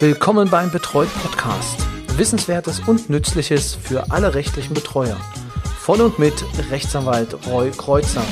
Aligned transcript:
Willkommen 0.00 0.50
beim 0.50 0.72
Betreut 0.72 1.08
Podcast. 1.22 1.86
Wissenswertes 2.18 2.80
und 2.80 3.10
Nützliches 3.10 3.76
für 3.76 4.10
alle 4.10 4.34
rechtlichen 4.34 4.74
Betreuer. 4.74 5.16
Von 5.78 6.00
und 6.00 6.18
mit 6.18 6.34
Rechtsanwalt 6.70 7.46
Roy 7.46 7.70
Kreuzer. 7.70 8.24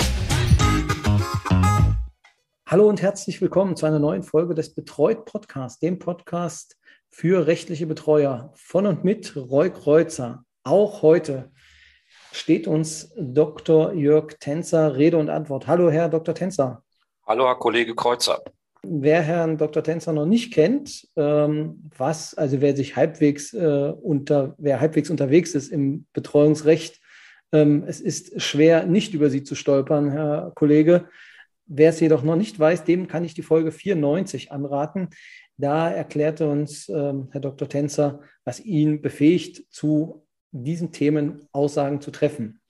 Hallo 2.66 2.88
und 2.88 3.00
herzlich 3.00 3.40
willkommen 3.40 3.76
zu 3.76 3.86
einer 3.86 4.00
neuen 4.00 4.24
Folge 4.24 4.54
des 4.54 4.74
Betreut 4.74 5.24
Podcasts, 5.24 5.78
dem 5.78 6.00
Podcast 6.00 6.76
für 7.08 7.46
rechtliche 7.46 7.86
Betreuer. 7.86 8.52
Von 8.56 8.86
und 8.88 9.04
mit 9.04 9.36
Roy 9.36 9.70
Kreuzer. 9.70 10.44
Auch 10.64 11.02
heute 11.02 11.52
steht 12.32 12.66
uns 12.66 13.14
Dr. 13.16 13.92
Jörg 13.92 14.34
Tänzer 14.40 14.96
Rede 14.96 15.16
und 15.16 15.30
Antwort. 15.30 15.68
Hallo, 15.68 15.90
Herr 15.92 16.08
Dr. 16.08 16.34
Tänzer. 16.34 16.82
Hallo, 17.24 17.46
Herr 17.46 17.54
Kollege 17.54 17.94
Kreuzer. 17.94 18.42
Wer 18.84 19.22
Herrn 19.22 19.58
Dr. 19.58 19.84
Tänzer 19.84 20.12
noch 20.12 20.26
nicht 20.26 20.52
kennt, 20.52 21.06
ähm, 21.16 21.88
was, 21.96 22.34
also 22.34 22.60
wer 22.60 22.74
sich 22.74 22.96
halbwegs 22.96 23.54
äh, 23.54 23.92
unter, 24.02 24.56
wer 24.58 24.80
halbwegs 24.80 25.08
unterwegs 25.08 25.54
ist 25.54 25.70
im 25.70 26.06
Betreuungsrecht, 26.12 27.00
ähm, 27.52 27.84
es 27.86 28.00
ist 28.00 28.40
schwer, 28.40 28.86
nicht 28.86 29.14
über 29.14 29.30
Sie 29.30 29.44
zu 29.44 29.54
stolpern, 29.54 30.10
Herr 30.10 30.52
Kollege. 30.54 31.08
Wer 31.66 31.90
es 31.90 32.00
jedoch 32.00 32.22
noch 32.22 32.36
nicht 32.36 32.58
weiß, 32.58 32.84
dem 32.84 33.06
kann 33.06 33.24
ich 33.24 33.34
die 33.34 33.42
Folge 33.42 33.70
94 33.70 34.50
anraten. 34.50 35.10
Da 35.58 35.90
erklärte 35.90 36.48
uns 36.48 36.88
ähm, 36.88 37.28
Herr 37.30 37.40
Dr. 37.40 37.68
Tänzer, 37.68 38.20
was 38.44 38.58
ihn 38.58 39.00
befähigt, 39.00 39.62
zu 39.70 40.26
diesen 40.50 40.92
Themen 40.92 41.46
Aussagen 41.52 42.00
zu 42.00 42.10
treffen. 42.10 42.60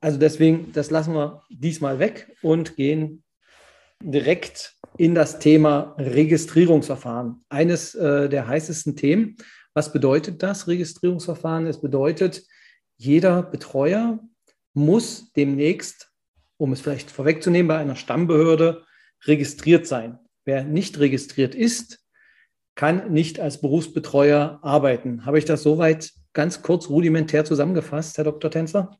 Also 0.00 0.18
deswegen, 0.18 0.72
das 0.72 0.90
lassen 0.90 1.14
wir 1.14 1.42
diesmal 1.48 1.98
weg 1.98 2.36
und 2.42 2.76
gehen 2.76 3.22
direkt 4.02 4.76
in 4.96 5.14
das 5.14 5.38
Thema 5.38 5.94
Registrierungsverfahren. 5.98 7.44
Eines 7.48 7.94
äh, 7.94 8.28
der 8.28 8.46
heißesten 8.46 8.96
Themen. 8.96 9.36
Was 9.74 9.92
bedeutet 9.92 10.42
das 10.42 10.68
Registrierungsverfahren? 10.68 11.66
Es 11.66 11.80
bedeutet, 11.80 12.44
jeder 12.96 13.42
Betreuer 13.42 14.20
muss 14.72 15.32
demnächst, 15.32 16.10
um 16.56 16.72
es 16.72 16.80
vielleicht 16.80 17.10
vorwegzunehmen, 17.10 17.68
bei 17.68 17.78
einer 17.78 17.96
Stammbehörde 17.96 18.84
registriert 19.26 19.86
sein. 19.86 20.18
Wer 20.44 20.64
nicht 20.64 20.98
registriert 20.98 21.54
ist, 21.54 22.04
kann 22.74 23.12
nicht 23.12 23.40
als 23.40 23.60
Berufsbetreuer 23.60 24.58
arbeiten. 24.62 25.26
Habe 25.26 25.38
ich 25.38 25.44
das 25.44 25.62
soweit 25.62 26.12
ganz 26.32 26.62
kurz 26.62 26.88
rudimentär 26.88 27.44
zusammengefasst, 27.44 28.16
Herr 28.18 28.24
Dr. 28.24 28.50
Tänzer? 28.50 28.98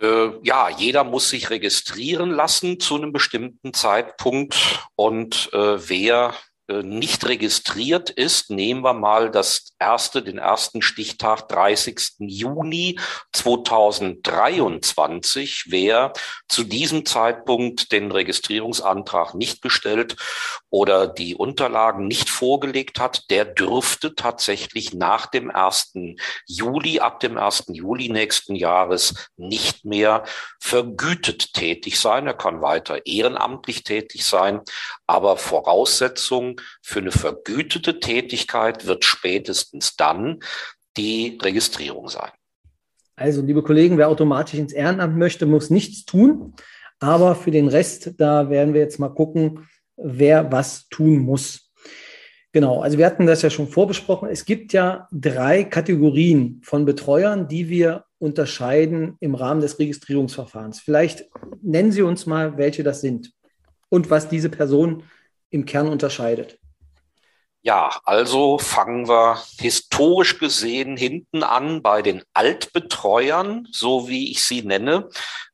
Äh, 0.00 0.30
ja, 0.42 0.68
jeder 0.68 1.04
muss 1.04 1.30
sich 1.30 1.50
registrieren 1.50 2.30
lassen 2.30 2.78
zu 2.78 2.96
einem 2.96 3.12
bestimmten 3.12 3.74
Zeitpunkt 3.74 4.88
und 4.94 5.50
äh, 5.52 5.88
wer 5.88 6.34
nicht 6.68 7.26
registriert 7.26 8.10
ist, 8.10 8.50
nehmen 8.50 8.82
wir 8.82 8.92
mal 8.92 9.30
das 9.30 9.72
erste, 9.78 10.22
den 10.22 10.36
ersten 10.36 10.82
Stichtag 10.82 11.48
30. 11.48 12.16
Juni 12.18 12.98
2023. 13.32 15.68
Wer 15.68 16.12
zu 16.46 16.64
diesem 16.64 17.06
Zeitpunkt 17.06 17.90
den 17.90 18.12
Registrierungsantrag 18.12 19.34
nicht 19.34 19.62
gestellt 19.62 20.16
oder 20.68 21.06
die 21.06 21.34
Unterlagen 21.34 22.06
nicht 22.06 22.28
vorgelegt 22.28 23.00
hat, 23.00 23.30
der 23.30 23.46
dürfte 23.46 24.14
tatsächlich 24.14 24.92
nach 24.92 25.24
dem 25.26 25.50
1. 25.50 25.94
Juli, 26.46 27.00
ab 27.00 27.20
dem 27.20 27.38
1. 27.38 27.64
Juli 27.68 28.10
nächsten 28.10 28.54
Jahres 28.54 29.30
nicht 29.38 29.86
mehr 29.86 30.24
vergütet 30.60 31.54
tätig 31.54 31.98
sein. 31.98 32.26
Er 32.26 32.34
kann 32.34 32.60
weiter 32.60 33.06
ehrenamtlich 33.06 33.84
tätig 33.84 34.26
sein, 34.26 34.60
aber 35.08 35.38
Voraussetzung 35.38 36.60
für 36.82 37.00
eine 37.00 37.10
vergütete 37.10 37.98
Tätigkeit 37.98 38.86
wird 38.86 39.04
spätestens 39.04 39.96
dann 39.96 40.40
die 40.96 41.38
Registrierung 41.42 42.08
sein. 42.08 42.30
Also, 43.16 43.42
liebe 43.42 43.62
Kollegen, 43.62 43.98
wer 43.98 44.08
automatisch 44.08 44.58
ins 44.58 44.72
Ehrenamt 44.72 45.16
möchte, 45.16 45.46
muss 45.46 45.70
nichts 45.70 46.04
tun. 46.04 46.54
Aber 47.00 47.34
für 47.34 47.50
den 47.50 47.68
Rest, 47.68 48.12
da 48.18 48.50
werden 48.50 48.74
wir 48.74 48.80
jetzt 48.80 48.98
mal 48.98 49.08
gucken, 49.08 49.66
wer 49.96 50.52
was 50.52 50.88
tun 50.88 51.18
muss. 51.18 51.72
Genau, 52.52 52.80
also 52.80 52.98
wir 52.98 53.06
hatten 53.06 53.26
das 53.26 53.42
ja 53.42 53.50
schon 53.50 53.68
vorbesprochen. 53.68 54.28
Es 54.30 54.44
gibt 54.44 54.72
ja 54.72 55.08
drei 55.10 55.64
Kategorien 55.64 56.60
von 56.64 56.84
Betreuern, 56.84 57.48
die 57.48 57.68
wir 57.68 58.04
unterscheiden 58.18 59.16
im 59.20 59.34
Rahmen 59.34 59.60
des 59.60 59.78
Registrierungsverfahrens. 59.78 60.80
Vielleicht 60.80 61.28
nennen 61.62 61.92
Sie 61.92 62.02
uns 62.02 62.26
mal, 62.26 62.56
welche 62.58 62.82
das 62.82 63.00
sind 63.00 63.32
und 63.88 64.10
was 64.10 64.28
diese 64.28 64.48
Person 64.48 65.04
im 65.50 65.64
Kern 65.64 65.88
unterscheidet. 65.88 66.58
Ja, 67.62 68.00
also 68.04 68.58
fangen 68.58 69.08
wir 69.08 69.42
historisch 69.58 70.38
gesehen 70.38 70.96
hinten 70.96 71.42
an 71.42 71.82
bei 71.82 72.02
den 72.02 72.22
Altbetreuern, 72.32 73.66
so 73.72 74.08
wie 74.08 74.30
ich 74.30 74.44
sie 74.44 74.62
nenne. 74.62 75.08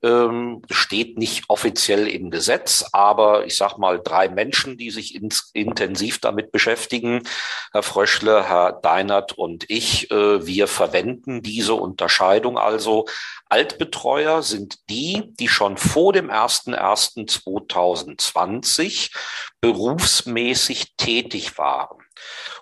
Ähm, 0.05 0.61
steht 0.71 1.17
nicht 1.17 1.45
offiziell 1.49 2.07
im 2.09 2.31
Gesetz, 2.31 2.85
aber 2.93 3.47
ich 3.47 3.57
sage 3.57 3.81
mal 3.81 4.03
drei 4.05 4.29
Menschen, 4.29 4.77
die 4.77 4.91
sich 4.91 5.15
ins, 5.15 5.51
intensiv 5.55 6.19
damit 6.19 6.53
beschäftigen, 6.53 7.23
Herr 7.73 7.83
Fröschle, 7.83 8.47
Herr 8.47 8.73
Deinert 8.73 9.33
und 9.33 9.65
ich, 9.69 10.11
äh, 10.11 10.47
wir 10.47 10.69
verwenden 10.69 11.41
diese 11.41 11.73
Unterscheidung 11.73 12.59
also. 12.59 13.07
Altbetreuer 13.49 14.43
sind 14.43 14.91
die, 14.91 15.33
die 15.41 15.49
schon 15.49 15.79
vor 15.79 16.13
dem 16.13 16.31
01.01.2020 16.31 19.11
berufsmäßig 19.63 20.97
tätig 20.97 21.57
waren. 21.57 21.97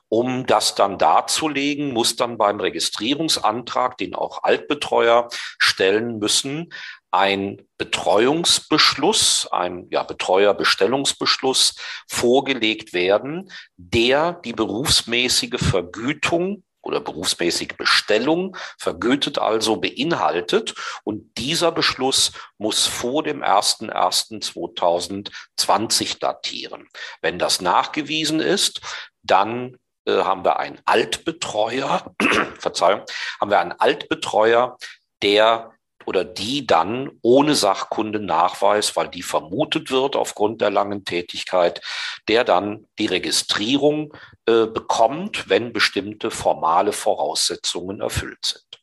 Um 0.09 0.45
das 0.45 0.75
dann 0.75 0.99
darzulegen, 0.99 1.95
muss 1.95 2.17
dann 2.17 2.37
beim 2.37 2.61
Registrierungsantrag, 2.61 3.97
den 3.97 4.15
auch 4.15 4.43
Altbetreuer 4.43 5.31
stellen 5.59 6.19
müssen, 6.19 6.71
ein 7.13 7.63
Betreuungsbeschluss, 7.79 9.47
ein 9.53 9.87
ja, 9.91 10.03
Betreuerbestellungsbeschluss 10.03 11.77
vorgelegt 12.09 12.93
werden, 12.95 13.53
der 13.77 14.33
die 14.33 14.55
berufsmäßige 14.55 15.61
Vergütung 15.61 16.65
oder 16.81 17.01
berufsmäßige 17.01 17.77
Bestellung 17.77 18.57
vergütet 18.79 19.39
also 19.39 19.77
beinhaltet. 19.77 20.75
Und 21.05 21.37
dieser 21.39 21.71
Beschluss 21.71 22.33
muss 22.59 22.87
vor 22.87 23.23
dem 23.23 23.45
01.01.2020 23.45 26.19
datieren. 26.19 26.89
Wenn 27.21 27.39
das 27.39 27.61
nachgewiesen 27.61 28.41
ist, 28.41 28.81
dann 29.23 29.77
äh, 30.07 30.25
haben 30.25 30.45
wir 30.45 30.59
einen 30.59 30.81
Altbetreuer, 30.87 32.13
Verzeihung, 32.59 33.03
haben 33.41 33.51
wir 33.51 33.61
einen 33.61 33.73
Altbetreuer, 33.73 34.77
der 35.23 35.73
oder 36.07 36.25
die 36.25 36.67
dann 36.67 37.11
ohne 37.23 37.55
Sachkundennachweis, 37.55 38.97
weil 38.97 39.09
die 39.09 39.23
vermutet 39.23 39.91
wird 39.91 40.17
aufgrund 40.17 40.61
der 40.61 40.71
langen 40.71 41.05
Tätigkeit, 41.05 41.81
der 42.29 42.45
dann 42.45 42.87
die 42.99 43.07
Registrierung 43.07 44.15
äh, 44.47 44.67
bekommt, 44.67 45.49
wenn 45.49 45.73
bestimmte 45.73 46.31
formale 46.31 46.93
Voraussetzungen 46.93 48.01
erfüllt 48.01 48.45
sind. 48.45 48.83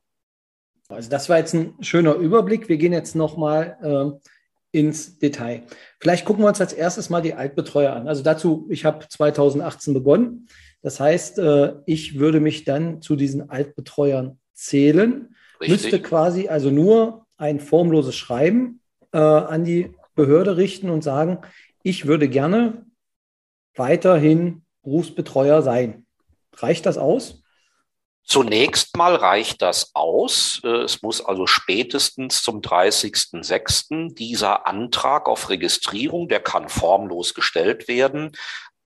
Also 0.89 1.09
das 1.09 1.29
war 1.29 1.39
jetzt 1.39 1.55
ein 1.55 1.75
schöner 1.81 2.15
Überblick. 2.15 2.69
Wir 2.69 2.77
gehen 2.77 2.93
jetzt 2.93 3.17
nochmal 3.17 3.79
äh, 3.83 4.79
ins 4.79 5.19
Detail. 5.19 5.63
Vielleicht 6.01 6.27
gucken 6.27 6.45
wir 6.45 6.49
uns 6.49 6.61
als 6.61 6.73
erstes 6.73 7.09
mal 7.09 7.23
die 7.23 7.35
Altbetreuer 7.35 7.95
an. 7.95 8.09
Also 8.09 8.23
dazu, 8.23 8.67
ich 8.69 8.85
habe 8.85 9.07
2018 9.09 9.95
begonnen. 9.95 10.49
Das 10.85 11.01
heißt, 11.01 11.39
äh, 11.39 11.77
ich 11.87 12.19
würde 12.19 12.41
mich 12.41 12.65
dann 12.65 13.01
zu 13.01 13.17
diesen 13.17 13.49
Altbetreuern 13.49 14.39
zählen, 14.53 15.35
Richtig. 15.59 15.69
müsste 15.71 16.03
quasi 16.03 16.49
also 16.49 16.71
nur 16.71 17.25
ein 17.39 17.59
formloses 17.59 18.15
Schreiben 18.15 18.83
äh, 19.11 19.17
an 19.17 19.65
die 19.65 19.95
Behörde 20.15 20.59
richten 20.59 20.91
und 20.91 21.03
sagen, 21.03 21.39
ich 21.83 22.05
würde 22.05 22.29
gerne 22.29 22.85
weiterhin 23.75 24.63
Berufsbetreuer 24.83 25.63
sein. 25.63 26.05
Reicht 26.55 26.85
das 26.85 26.99
aus? 26.99 27.43
Zunächst 28.23 28.95
mal 28.95 29.15
reicht 29.15 29.63
das 29.63 29.91
aus. 29.95 30.61
Äh, 30.65 30.83
es 30.83 31.01
muss 31.01 31.25
also 31.25 31.47
spätestens 31.47 32.43
zum 32.43 32.61
30.06. 32.61 34.15
dieser 34.15 34.67
Antrag 34.67 35.31
auf 35.31 35.49
Registrierung, 35.49 36.29
der 36.29 36.41
kann 36.41 36.69
formlos 36.69 37.33
gestellt 37.33 37.89
werden, 37.89 38.33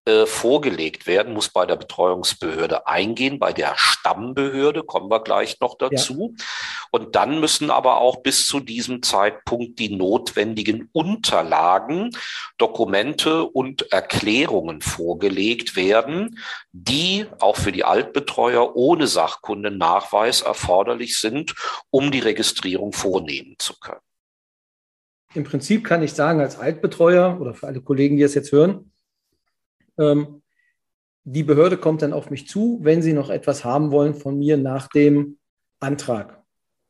äh, 0.09 0.25
vorgelegt 0.25 1.07
werden, 1.07 1.35
muss 1.35 1.51
bei 1.51 1.67
der 1.67 1.77
Betreuungsbehörde 1.77 2.87
eingehen, 2.87 3.39
bei 3.39 3.53
der 3.53 3.75
Stammbehörde, 3.77 4.83
kommen 4.83 5.11
wir 5.11 5.23
gleich 5.23 5.61
noch 5.61 5.77
dazu. 5.77 6.35
Ja. 6.35 6.45
Und 6.93 7.15
dann 7.15 7.41
müssen 7.41 7.71
aber 7.71 8.01
auch 8.01 8.23
bis 8.23 8.47
zu 8.47 8.61
diesem 8.61 9.03
Zeitpunkt 9.03 9.79
die 9.79 9.95
notwendigen 9.95 10.89
Unterlagen, 10.93 12.17
Dokumente 12.57 13.45
und 13.45 13.93
Erklärungen 13.93 14.81
vorgelegt 14.81 15.77
werden, 15.77 16.39
die 16.73 17.27
auch 17.39 17.57
für 17.57 17.73
die 17.73 17.85
Altbetreuer 17.85 18.77
ohne 18.77 19.09
Sachkundennachweis 19.09 20.41
erforderlich 20.41 21.19
sind, 21.19 21.55
um 21.91 22.11
die 22.11 22.21
Registrierung 22.21 22.95
vornehmen 22.95 23.57
zu 23.59 23.79
können. 23.79 24.01
Im 25.35 25.45
Prinzip 25.45 25.85
kann 25.85 26.03
ich 26.03 26.15
sagen, 26.15 26.41
als 26.41 26.59
Altbetreuer 26.59 27.39
oder 27.43 27.53
für 27.53 27.67
alle 27.67 27.83
Kollegen, 27.83 28.17
die 28.17 28.23
es 28.23 28.35
jetzt 28.35 28.53
hören, 28.53 28.91
ähm, 29.99 30.43
die 31.25 31.43
Behörde 31.43 31.77
kommt 31.77 32.03
dann 32.03 32.13
auf 32.13 32.31
mich 32.31 32.49
zu, 32.49 32.79
wenn 32.83 33.03
sie 33.03 33.13
noch 33.13 33.31
etwas 33.31 33.65
haben 33.65 33.91
wollen 33.91 34.15
von 34.15 34.39
mir 34.39 34.57
nach 34.57 34.89
dem 34.89 35.39
Antrag. 35.81 36.43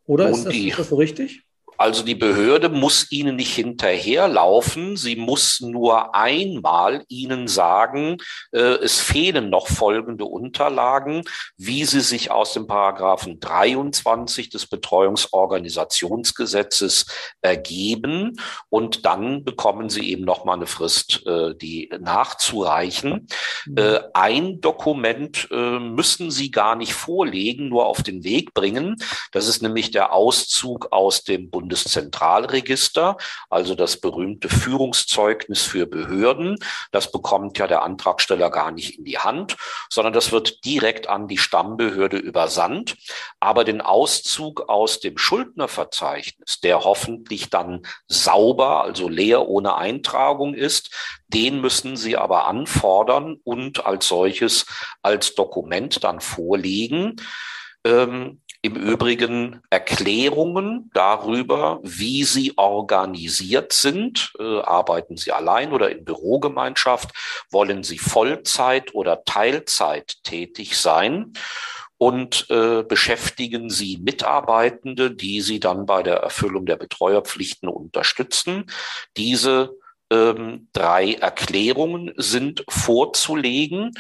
Oder 0.05 0.31
ist 0.31 0.45
das, 0.45 0.55
ist 0.55 0.79
das 0.79 0.89
so 0.89 0.97
richtig? 0.97 1.48
Also 1.79 2.03
die 2.03 2.17
Behörde 2.17 2.69
muss 2.71 3.13
Ihnen 3.13 3.37
nicht 3.37 3.55
hinterherlaufen, 3.55 4.97
sie 4.97 5.15
muss 5.15 5.61
nur 5.61 6.13
einmal 6.13 7.05
Ihnen 7.07 7.47
sagen, 7.47 8.17
äh, 8.51 8.59
es 8.59 8.99
fehlen 8.99 9.49
noch 9.49 9.69
folgende 9.69 10.25
Unterlagen, 10.25 11.23
wie 11.57 11.85
sie 11.85 12.01
sich 12.01 12.33
aus 12.33 12.53
dem 12.53 12.67
Paragraphen 12.67 13.39
23 13.39 14.51
des 14.51 14.67
Betreuungsorganisationsgesetzes 14.67 17.07
ergeben. 17.43 18.41
Und 18.71 19.07
dann 19.07 19.45
bekommen 19.45 19.89
Sie 19.89 20.11
eben 20.11 20.25
noch 20.25 20.45
mal 20.45 20.55
eine 20.55 20.67
Frist, 20.67 21.25
äh, 21.27 21.55
die 21.55 21.93
nachzureichen. 22.01 23.29
Mhm. 23.67 23.79
Äh, 23.79 24.01
ein 24.15 24.61
Dokument 24.61 25.47
äh, 25.53 25.79
müssen 25.79 26.33
Sie 26.33 26.51
gar 26.51 26.75
nicht 26.75 26.95
vorlegen, 26.95 27.69
nur 27.69 27.87
auf 27.87 28.03
den 28.03 28.25
Weg 28.25 28.53
bringen. 28.53 28.97
Das 29.31 29.47
ist 29.47 29.63
nämlich 29.63 29.93
der 29.93 30.13
Auszug 30.13 30.89
aus 30.91 31.23
dem 31.23 31.51
Bund 31.51 31.68
Bundeszentralregister, 31.69 33.19
also 33.51 33.75
das 33.75 34.01
berühmte 34.01 34.49
Führungszeugnis 34.49 35.63
für 35.63 35.87
Behörden. 35.87 36.57
Das 36.93 37.13
bekommt 37.13 37.59
ja 37.59 37.67
der 37.67 37.83
Antragsteller 37.83 38.51
gar 38.51 38.71
nicht 38.71 38.99
in 38.99 39.05
die 39.05 39.19
Hand, 39.19 39.57
sondern 39.91 40.15
das 40.15 40.33
wird 40.33 40.65
direkt 40.65 41.09
an 41.09 41.29
die 41.29 41.37
Stammbehörde 41.37 42.17
übersandt. 42.17 42.97
Aber 43.39 43.65
den 43.65 43.83
Auszug 43.83 44.71
aus 44.71 45.01
dem 45.01 45.19
Schuldnerverzeichnis, 45.19 46.61
der 46.61 46.85
hoffentlich 46.85 47.51
dann 47.51 47.83
sauber, 48.07 48.83
also 48.83 49.09
leer 49.09 49.47
ohne 49.47 49.77
Eintragung 49.77 50.55
ist, 50.55 50.91
den 51.29 51.61
müssen 51.61 51.99
Sie 51.99 52.17
aber 52.17 52.47
anfordern 52.47 53.37
und 53.45 53.85
als 53.85 54.09
solches 54.09 54.65
als 55.03 55.35
Dokument 55.35 56.03
dann 56.03 56.21
vorlegen. 56.21 57.17
Ähm, 57.85 58.41
im 58.61 58.75
Übrigen 58.75 59.61
Erklärungen 59.71 60.91
darüber, 60.93 61.81
wie 61.83 62.25
Sie 62.25 62.55
organisiert 62.57 63.73
sind. 63.73 64.33
Äh, 64.39 64.61
arbeiten 64.61 65.17
Sie 65.17 65.33
allein 65.33 65.73
oder 65.73 65.91
in 65.91 66.05
Bürogemeinschaft? 66.05 67.11
Wollen 67.51 67.85
Sie 67.85 67.99
Vollzeit 67.99 68.95
oder 68.95 69.25
Teilzeit 69.25 70.23
tätig 70.25 70.77
sein? 70.77 71.33
und 72.01 72.49
äh, 72.49 72.85
beschäftigen 72.85 73.71
Sie 73.71 73.99
Mitarbeitende, 73.99 75.11
die 75.11 75.41
Sie 75.41 75.59
dann 75.59 75.85
bei 75.85 76.05
der 76.05 76.19
Erfüllung 76.19 76.65
der 76.65 76.77
Betreuerpflichten 76.77 77.69
unterstützen. 77.69 78.67
Diese 79.17 79.75
ähm, 80.11 80.69
drei 80.73 81.15
Erklärungen 81.15 82.13
sind 82.17 82.65
vorzulegen 82.69 83.91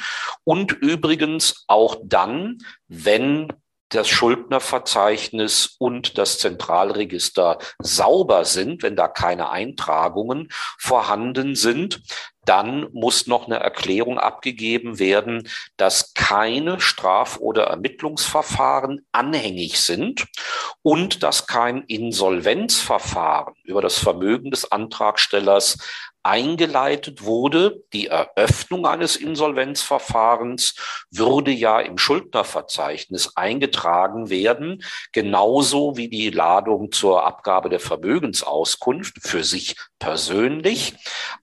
und 0.44 0.72
übrigens 0.72 1.64
auch 1.66 1.96
dann, 2.04 2.58
wenn 2.86 3.52
das 3.90 4.08
Schuldnerverzeichnis 4.08 5.76
und 5.78 6.18
das 6.18 6.38
Zentralregister 6.38 7.58
sauber 7.78 8.44
sind, 8.44 8.82
wenn 8.82 8.96
da 8.96 9.08
keine 9.08 9.50
Eintragungen 9.50 10.48
vorhanden 10.78 11.54
sind, 11.54 12.02
dann 12.44 12.88
muss 12.92 13.26
noch 13.26 13.46
eine 13.46 13.60
Erklärung 13.60 14.18
abgegeben 14.18 14.98
werden, 14.98 15.48
dass 15.76 16.14
keine 16.14 16.80
Straf- 16.80 17.38
oder 17.38 17.64
Ermittlungsverfahren 17.64 19.06
anhängig 19.12 19.80
sind 19.80 20.26
und 20.82 21.22
dass 21.22 21.46
kein 21.46 21.82
Insolvenzverfahren 21.82 23.54
über 23.64 23.82
das 23.82 23.98
Vermögen 23.98 24.50
des 24.50 24.72
Antragstellers 24.72 25.76
eingeleitet 26.28 27.24
wurde. 27.24 27.82
Die 27.94 28.08
Eröffnung 28.08 28.84
eines 28.84 29.16
Insolvenzverfahrens 29.16 30.74
würde 31.10 31.50
ja 31.50 31.80
im 31.80 31.96
Schuldnerverzeichnis 31.96 33.34
eingetragen 33.34 34.28
werden, 34.28 34.84
genauso 35.12 35.96
wie 35.96 36.10
die 36.10 36.28
Ladung 36.28 36.92
zur 36.92 37.24
Abgabe 37.24 37.70
der 37.70 37.80
Vermögensauskunft 37.80 39.16
für 39.22 39.42
sich 39.42 39.74
persönlich. 39.98 40.94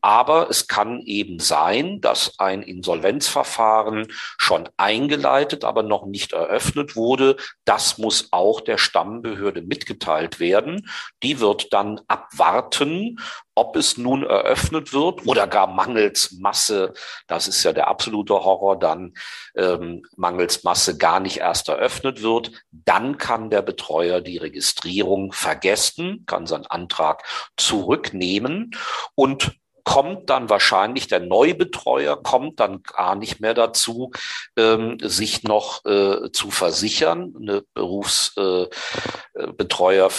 Aber 0.01 0.51
es 0.51 0.67
kann 0.67 1.01
eben 1.01 1.39
sein, 1.39 1.99
dass 1.99 2.37
ein 2.37 2.61
Insolvenzverfahren 2.61 4.07
schon 4.37 4.69
eingeleitet, 4.77 5.63
aber 5.63 5.81
noch 5.81 6.05
nicht 6.05 6.33
eröffnet 6.33 6.95
wurde. 6.95 7.37
Das 7.65 7.97
muss 7.97 8.27
auch 8.31 8.61
der 8.61 8.77
Stammbehörde 8.77 9.63
mitgeteilt 9.63 10.39
werden. 10.39 10.87
Die 11.23 11.39
wird 11.39 11.73
dann 11.73 12.01
abwarten, 12.07 13.17
ob 13.55 13.77
es 13.77 13.97
nun 13.97 14.23
eröffnet 14.23 14.93
wird 14.93 15.25
oder 15.25 15.47
gar 15.47 15.67
mangels 15.67 16.33
Masse, 16.39 16.93
das 17.27 17.47
ist 17.47 17.63
ja 17.63 17.73
der 17.73 17.87
absolute 17.87 18.33
Horror, 18.33 18.77
dann 18.77 19.13
ähm, 19.55 20.03
mangels 20.17 20.63
Masse 20.63 20.97
gar 20.97 21.19
nicht 21.21 21.37
erst 21.37 21.69
eröffnet 21.69 22.21
wird, 22.21 22.51
dann 22.71 23.17
kann 23.17 23.49
der 23.49 23.61
Betreuer 23.61 24.21
die 24.21 24.37
Registrierung 24.37 25.31
vergessen, 25.31 26.25
kann 26.25 26.45
seinen 26.45 26.65
Antrag 26.67 27.23
zurücknehmen 27.55 28.71
und 29.15 29.57
kommt 29.85 30.29
dann 30.29 30.49
wahrscheinlich 30.49 31.07
der 31.07 31.21
Neubetreuer, 31.21 32.21
kommt 32.21 32.59
dann 32.59 32.83
gar 32.83 33.15
nicht 33.15 33.39
mehr 33.39 33.53
dazu, 33.53 34.11
ähm, 34.57 34.97
sich 35.01 35.43
noch 35.43 35.85
äh, 35.85 36.29
zu 36.31 36.51
versichern, 36.51 37.33
eine 37.39 37.63
Berufsbetreuer 37.75 40.07
äh, 40.07 40.09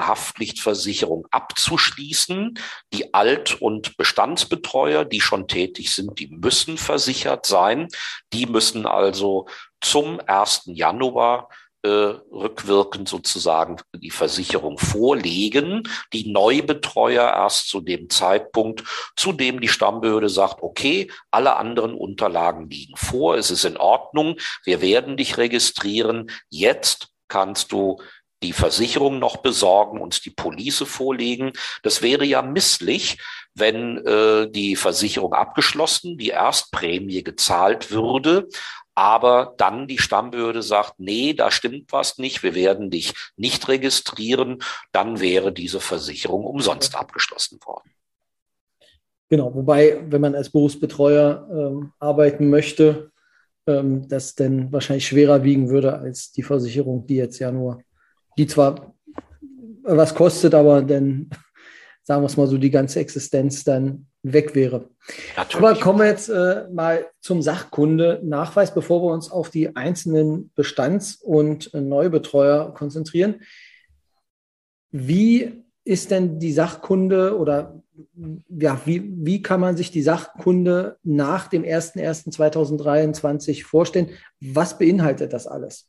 Haftpflichtversicherung 0.00 1.26
abzuschließen. 1.30 2.58
Die 2.94 3.12
Alt- 3.12 3.60
und 3.60 3.96
Bestandsbetreuer, 3.96 5.04
die 5.04 5.20
schon 5.20 5.48
tätig 5.48 5.92
sind, 5.92 6.20
die 6.20 6.28
müssen 6.28 6.78
versichert 6.78 7.46
sein. 7.46 7.88
Die 8.32 8.46
müssen 8.46 8.86
also 8.86 9.48
zum 9.80 10.20
1. 10.24 10.62
Januar 10.66 11.48
äh, 11.82 11.88
rückwirkend 11.88 13.08
sozusagen 13.08 13.76
die 13.94 14.10
Versicherung 14.10 14.78
vorlegen, 14.78 15.82
die 16.12 16.30
Neubetreuer 16.30 17.24
erst 17.24 17.68
zu 17.68 17.80
dem 17.80 18.10
Zeitpunkt, 18.10 18.84
zu 19.16 19.32
dem 19.32 19.60
die 19.60 19.68
Stammbehörde 19.68 20.28
sagt, 20.28 20.62
okay, 20.62 21.10
alle 21.30 21.56
anderen 21.56 21.94
Unterlagen 21.94 22.68
liegen 22.68 22.96
vor, 22.96 23.36
es 23.36 23.50
ist 23.50 23.64
in 23.64 23.76
Ordnung, 23.76 24.36
wir 24.64 24.82
werden 24.82 25.16
dich 25.16 25.38
registrieren, 25.38 26.30
jetzt 26.50 27.08
kannst 27.28 27.72
du 27.72 27.98
die 28.42 28.52
Versicherung 28.52 29.18
noch 29.18 29.38
besorgen, 29.38 30.00
uns 30.00 30.22
die 30.22 30.30
Police 30.30 30.84
vorlegen. 30.86 31.52
Das 31.82 32.00
wäre 32.00 32.24
ja 32.24 32.40
misslich, 32.42 33.18
wenn 33.54 33.98
äh, 34.06 34.50
die 34.50 34.76
Versicherung 34.76 35.34
abgeschlossen, 35.34 36.16
die 36.16 36.28
Erstprämie 36.28 37.22
gezahlt 37.22 37.90
würde, 37.90 38.48
aber 39.00 39.54
dann 39.56 39.86
die 39.86 39.96
Stammbehörde 39.96 40.62
sagt, 40.62 41.00
nee, 41.00 41.32
da 41.32 41.50
stimmt 41.50 41.90
was 41.90 42.18
nicht, 42.18 42.42
wir 42.42 42.54
werden 42.54 42.90
dich 42.90 43.14
nicht 43.34 43.66
registrieren, 43.66 44.58
dann 44.92 45.20
wäre 45.20 45.54
diese 45.54 45.80
Versicherung 45.80 46.44
umsonst 46.44 46.94
abgeschlossen 46.94 47.58
worden. 47.64 47.90
Genau, 49.30 49.54
wobei, 49.54 50.04
wenn 50.06 50.20
man 50.20 50.34
als 50.34 50.50
Berufsbetreuer 50.50 51.48
ähm, 51.50 51.92
arbeiten 51.98 52.50
möchte, 52.50 53.10
ähm, 53.66 54.06
das 54.06 54.34
dann 54.34 54.70
wahrscheinlich 54.70 55.06
schwerer 55.06 55.44
wiegen 55.44 55.70
würde 55.70 55.98
als 55.98 56.32
die 56.32 56.42
Versicherung, 56.42 57.06
die 57.06 57.16
jetzt 57.16 57.38
ja 57.38 57.50
nur, 57.50 57.82
die 58.36 58.46
zwar 58.46 58.94
was 59.82 60.14
kostet, 60.14 60.52
aber 60.52 60.82
dann, 60.82 61.30
sagen 62.02 62.20
wir 62.20 62.26
es 62.26 62.36
mal 62.36 62.48
so, 62.48 62.58
die 62.58 62.70
ganze 62.70 63.00
Existenz 63.00 63.64
dann 63.64 64.09
weg 64.22 64.54
wäre. 64.54 64.88
Natürlich. 65.36 65.66
Aber 65.66 65.80
kommen 65.80 65.98
wir 66.00 66.06
jetzt 66.06 66.28
äh, 66.28 66.66
mal 66.72 67.06
zum 67.20 67.42
Sachkunde-Nachweis, 67.42 68.74
bevor 68.74 69.02
wir 69.02 69.12
uns 69.12 69.30
auf 69.30 69.50
die 69.50 69.76
einzelnen 69.76 70.50
Bestands- 70.54 71.16
und 71.16 71.72
Neubetreuer 71.74 72.72
konzentrieren. 72.74 73.42
Wie 74.90 75.64
ist 75.84 76.10
denn 76.10 76.38
die 76.38 76.52
Sachkunde 76.52 77.38
oder 77.38 77.82
ja, 78.48 78.80
wie, 78.84 79.10
wie 79.24 79.42
kann 79.42 79.60
man 79.60 79.76
sich 79.76 79.90
die 79.90 80.02
Sachkunde 80.02 80.98
nach 81.02 81.48
dem 81.48 81.64
01.01.2023 81.64 83.64
vorstellen? 83.64 84.10
Was 84.40 84.78
beinhaltet 84.78 85.32
das 85.32 85.46
alles? 85.46 85.88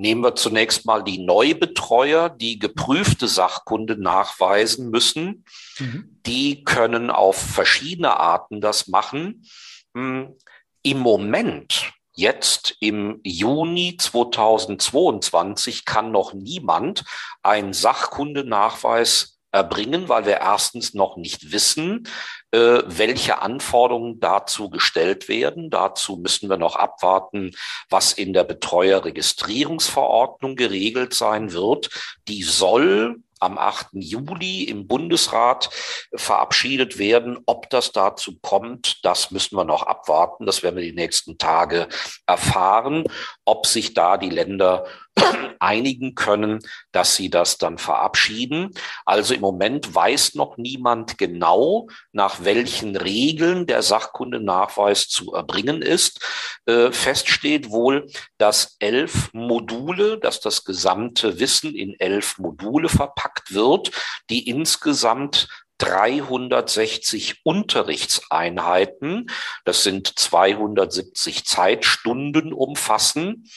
Nehmen 0.00 0.22
wir 0.22 0.34
zunächst 0.34 0.86
mal 0.86 1.04
die 1.04 1.18
Neubetreuer, 1.18 2.30
die 2.30 2.58
geprüfte 2.58 3.28
Sachkunde 3.28 4.00
nachweisen 4.00 4.88
müssen. 4.88 5.44
Mhm. 5.78 6.22
Die 6.24 6.64
können 6.64 7.10
auf 7.10 7.36
verschiedene 7.36 8.18
Arten 8.18 8.62
das 8.62 8.88
machen. 8.88 9.46
Hm, 9.94 10.38
Im 10.82 10.98
Moment, 11.00 11.92
jetzt 12.14 12.78
im 12.80 13.20
Juni 13.24 13.98
2022, 13.98 15.84
kann 15.84 16.12
noch 16.12 16.32
niemand 16.32 17.04
einen 17.42 17.74
Sachkundenachweis 17.74 19.38
erbringen, 19.52 20.08
weil 20.08 20.26
wir 20.26 20.38
erstens 20.38 20.94
noch 20.94 21.16
nicht 21.16 21.52
wissen, 21.52 22.08
äh, 22.52 22.82
welche 22.86 23.42
Anforderungen 23.42 24.18
dazu 24.20 24.70
gestellt 24.70 25.28
werden. 25.28 25.70
Dazu 25.70 26.16
müssen 26.16 26.48
wir 26.48 26.56
noch 26.56 26.76
abwarten, 26.76 27.50
was 27.88 28.12
in 28.12 28.32
der 28.32 28.44
Betreuerregistrierungsverordnung 28.44 30.54
geregelt 30.56 31.14
sein 31.14 31.52
wird. 31.52 31.90
Die 32.28 32.42
soll 32.42 33.22
am 33.40 33.58
8. 33.58 33.88
Juli 33.94 34.64
im 34.64 34.86
Bundesrat 34.86 35.70
verabschiedet 36.14 36.98
werden. 36.98 37.38
Ob 37.46 37.70
das 37.70 37.92
dazu 37.92 38.38
kommt, 38.40 39.04
das 39.04 39.30
müssen 39.30 39.56
wir 39.56 39.64
noch 39.64 39.82
abwarten. 39.82 40.46
Das 40.46 40.62
werden 40.62 40.76
wir 40.76 40.84
die 40.84 40.92
nächsten 40.92 41.38
Tage 41.38 41.88
erfahren, 42.26 43.04
ob 43.44 43.66
sich 43.66 43.94
da 43.94 44.18
die 44.18 44.30
Länder 44.30 44.84
einigen 45.60 46.14
können, 46.14 46.60
dass 46.92 47.16
sie 47.16 47.30
das 47.30 47.58
dann 47.58 47.78
verabschieden. 47.78 48.70
Also 49.04 49.34
im 49.34 49.40
Moment 49.40 49.94
weiß 49.94 50.34
noch 50.34 50.56
niemand 50.56 51.18
genau, 51.18 51.88
nach 52.12 52.44
welchen 52.44 52.96
Regeln 52.96 53.66
der 53.66 53.82
Sachkundenachweis 53.82 55.08
zu 55.08 55.34
erbringen 55.34 55.82
ist. 55.82 56.20
Äh, 56.66 56.92
fest 56.92 57.28
steht 57.28 57.70
wohl, 57.70 58.06
dass 58.38 58.76
elf 58.78 59.30
Module, 59.32 60.18
dass 60.18 60.40
das 60.40 60.64
gesamte 60.64 61.38
Wissen 61.38 61.74
in 61.74 61.94
elf 61.98 62.38
Module 62.38 62.88
verpackt 62.88 63.54
wird, 63.54 63.90
die 64.30 64.48
insgesamt 64.48 65.48
360 65.80 67.40
Unterrichtseinheiten, 67.42 69.30
das 69.64 69.82
sind 69.82 70.18
270 70.18 71.46
Zeitstunden 71.46 72.52
umfassen. 72.52 73.50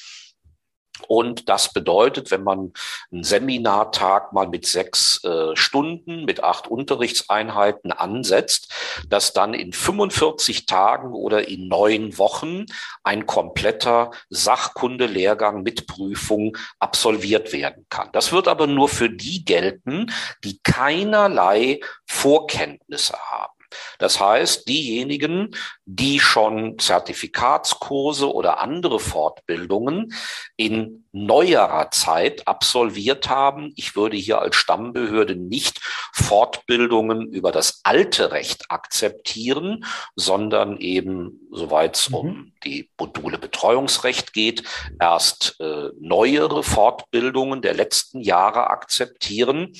Und 1.07 1.49
das 1.49 1.73
bedeutet, 1.73 2.31
wenn 2.31 2.43
man 2.43 2.73
einen 3.11 3.23
Seminartag 3.23 4.33
mal 4.33 4.47
mit 4.47 4.65
sechs 4.65 5.23
äh, 5.23 5.55
Stunden, 5.55 6.25
mit 6.25 6.43
acht 6.43 6.67
Unterrichtseinheiten 6.67 7.91
ansetzt, 7.91 8.71
dass 9.09 9.33
dann 9.33 9.53
in 9.53 9.73
45 9.73 10.65
Tagen 10.65 11.13
oder 11.13 11.47
in 11.47 11.67
neun 11.67 12.17
Wochen 12.17 12.65
ein 13.03 13.25
kompletter 13.25 14.11
Sachkundelehrgang 14.29 15.63
mit 15.63 15.87
Prüfung 15.87 16.57
absolviert 16.79 17.53
werden 17.53 17.85
kann. 17.89 18.09
Das 18.13 18.31
wird 18.31 18.47
aber 18.47 18.67
nur 18.67 18.89
für 18.89 19.09
die 19.09 19.45
gelten, 19.45 20.11
die 20.43 20.59
keinerlei 20.63 21.79
Vorkenntnisse 22.05 23.17
haben. 23.29 23.52
Das 23.99 24.19
heißt, 24.19 24.67
diejenigen, 24.67 25.55
die 25.85 26.19
schon 26.19 26.77
Zertifikatskurse 26.79 28.31
oder 28.31 28.59
andere 28.59 28.99
Fortbildungen 28.99 30.13
in 30.55 31.02
neuerer 31.13 31.91
Zeit 31.91 32.47
absolviert 32.47 33.29
haben, 33.29 33.71
ich 33.75 33.95
würde 33.95 34.17
hier 34.17 34.39
als 34.39 34.55
Stammbehörde 34.55 35.35
nicht 35.35 35.79
Fortbildungen 36.11 37.31
über 37.31 37.51
das 37.51 37.81
alte 37.83 38.31
Recht 38.31 38.65
akzeptieren, 38.69 39.85
sondern 40.15 40.77
eben, 40.77 41.47
soweit 41.51 41.95
es 41.95 42.09
mhm. 42.09 42.15
um 42.15 42.53
die 42.63 42.89
Module 42.99 43.37
Betreuungsrecht 43.37 44.33
geht, 44.33 44.63
erst 44.99 45.55
äh, 45.59 45.89
neuere 45.99 46.63
Fortbildungen 46.63 47.61
der 47.61 47.75
letzten 47.75 48.19
Jahre 48.19 48.67
akzeptieren. 48.71 49.73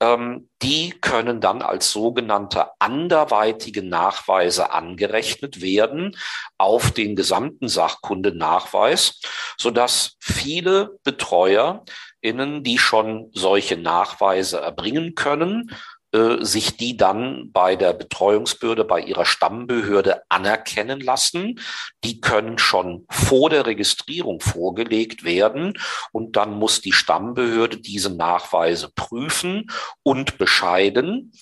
Ähm, 0.00 0.48
die 0.62 0.90
können 0.90 1.40
dann 1.40 1.62
als 1.62 1.92
sogenannte 1.92 2.70
anderweitige 2.80 3.84
Nachweise 3.84 4.72
angerechnet 4.72 5.60
werden 5.60 6.16
auf 6.58 6.90
den 6.90 7.14
gesamten 7.14 7.68
Sachkundenachweis, 7.68 9.20
sodass 9.56 10.16
viele 10.18 10.71
Betreuer 11.04 11.84
innen, 12.20 12.62
die 12.62 12.78
schon 12.78 13.30
solche 13.32 13.76
Nachweise 13.76 14.60
erbringen 14.60 15.14
können, 15.14 15.70
äh, 16.12 16.44
sich 16.44 16.76
die 16.76 16.98
dann 16.98 17.50
bei 17.52 17.74
der 17.74 17.94
Betreuungsbehörde, 17.94 18.84
bei 18.84 19.00
ihrer 19.00 19.24
Stammbehörde 19.24 20.22
anerkennen 20.28 21.00
lassen. 21.00 21.58
Die 22.04 22.20
können 22.20 22.58
schon 22.58 23.06
vor 23.08 23.48
der 23.48 23.64
Registrierung 23.64 24.40
vorgelegt 24.40 25.24
werden 25.24 25.72
und 26.12 26.36
dann 26.36 26.58
muss 26.58 26.82
die 26.82 26.92
Stammbehörde 26.92 27.78
diese 27.78 28.14
Nachweise 28.14 28.90
prüfen 28.94 29.70
und 30.02 30.36
bescheiden. 30.36 31.32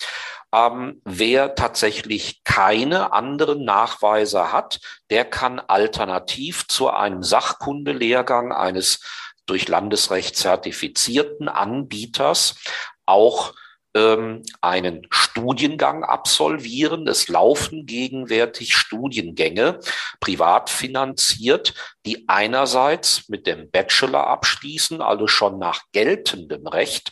Ähm, 0.53 1.01
wer 1.05 1.55
tatsächlich 1.55 2.43
keine 2.43 3.13
anderen 3.13 3.63
Nachweise 3.63 4.51
hat, 4.51 4.79
der 5.09 5.25
kann 5.25 5.59
alternativ 5.59 6.67
zu 6.67 6.89
einem 6.89 7.23
Sachkundelehrgang 7.23 8.51
eines 8.51 8.99
durch 9.45 9.67
Landesrecht 9.67 10.35
zertifizierten 10.35 11.47
Anbieters 11.47 12.55
auch 13.05 13.53
ähm, 13.93 14.43
einen 14.61 15.07
Studiengang 15.09 16.03
absolvieren. 16.03 17.07
Es 17.07 17.27
laufen 17.27 17.85
gegenwärtig 17.85 18.75
Studiengänge 18.75 19.79
privat 20.19 20.69
finanziert, 20.69 21.73
die 22.05 22.25
einerseits 22.27 23.27
mit 23.29 23.47
dem 23.47 23.69
Bachelor 23.69 24.27
abschließen, 24.27 25.01
also 25.01 25.27
schon 25.27 25.59
nach 25.59 25.83
geltendem 25.91 26.67
Recht 26.67 27.11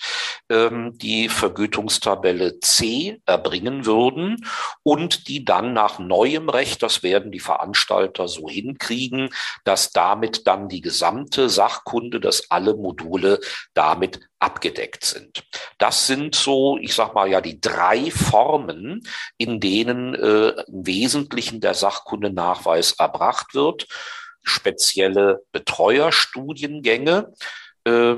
ähm, 0.50 0.98
die 0.98 1.30
Vergütungstabelle 1.30 2.60
C 2.60 3.22
erbringen 3.26 3.86
würden 3.86 4.46
und 4.84 5.28
die 5.28 5.46
dann 5.46 5.74
nach 5.74 6.00
neuem 6.00 6.50
Recht, 6.50 6.82
das 6.82 7.04
werden 7.04 7.32
die 7.32 7.40
Veranstalter 7.40 8.28
so 8.28 8.50
hinkriegen, 8.50 9.30
dass 9.64 9.92
damit 9.92 10.48
dann 10.48 10.70
die 10.70 10.82
gesamte 10.82 11.50
Sachkunde, 11.50 12.20
dass 12.20 12.50
alle 12.50 12.76
Module 12.76 13.40
damit 13.74 14.29
abgedeckt 14.40 15.04
sind. 15.04 15.44
Das 15.78 16.08
sind 16.08 16.36
so, 16.36 16.78
ich 16.78 16.94
sag 16.94 17.14
mal 17.14 17.30
ja, 17.30 17.42
die 17.42 17.60
drei 17.60 18.10
Formen, 18.12 19.02
in 19.38 19.60
denen 19.60 20.16
äh, 20.16 20.50
im 20.68 20.86
Wesentlichen 20.86 21.62
der 21.62 21.74
Sachkundenachweis 21.74 22.94
erbracht 22.94 23.54
wird. 23.54 23.88
Spezielle 24.44 25.42
Betreuerstudiengänge, 25.52 27.34
äh, 27.84 28.16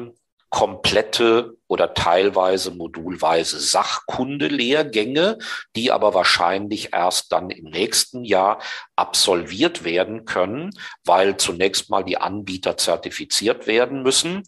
komplette 0.52 1.56
oder 1.68 1.94
teilweise 1.94 2.72
modulweise 2.72 3.60
Sachkundelehrgänge, 3.60 5.38
die 5.78 5.92
aber 5.92 6.14
wahrscheinlich 6.14 6.94
erst 6.94 7.32
dann 7.32 7.50
im 7.50 7.72
nächsten 7.72 8.26
Jahr 8.26 8.62
absolviert 8.98 9.86
werden 9.86 10.26
können, 10.26 10.72
weil 11.06 11.38
zunächst 11.38 11.90
mal 11.90 12.04
die 12.04 12.18
Anbieter 12.18 12.76
zertifiziert 12.76 13.66
werden 13.66 14.04
müssen. 14.04 14.44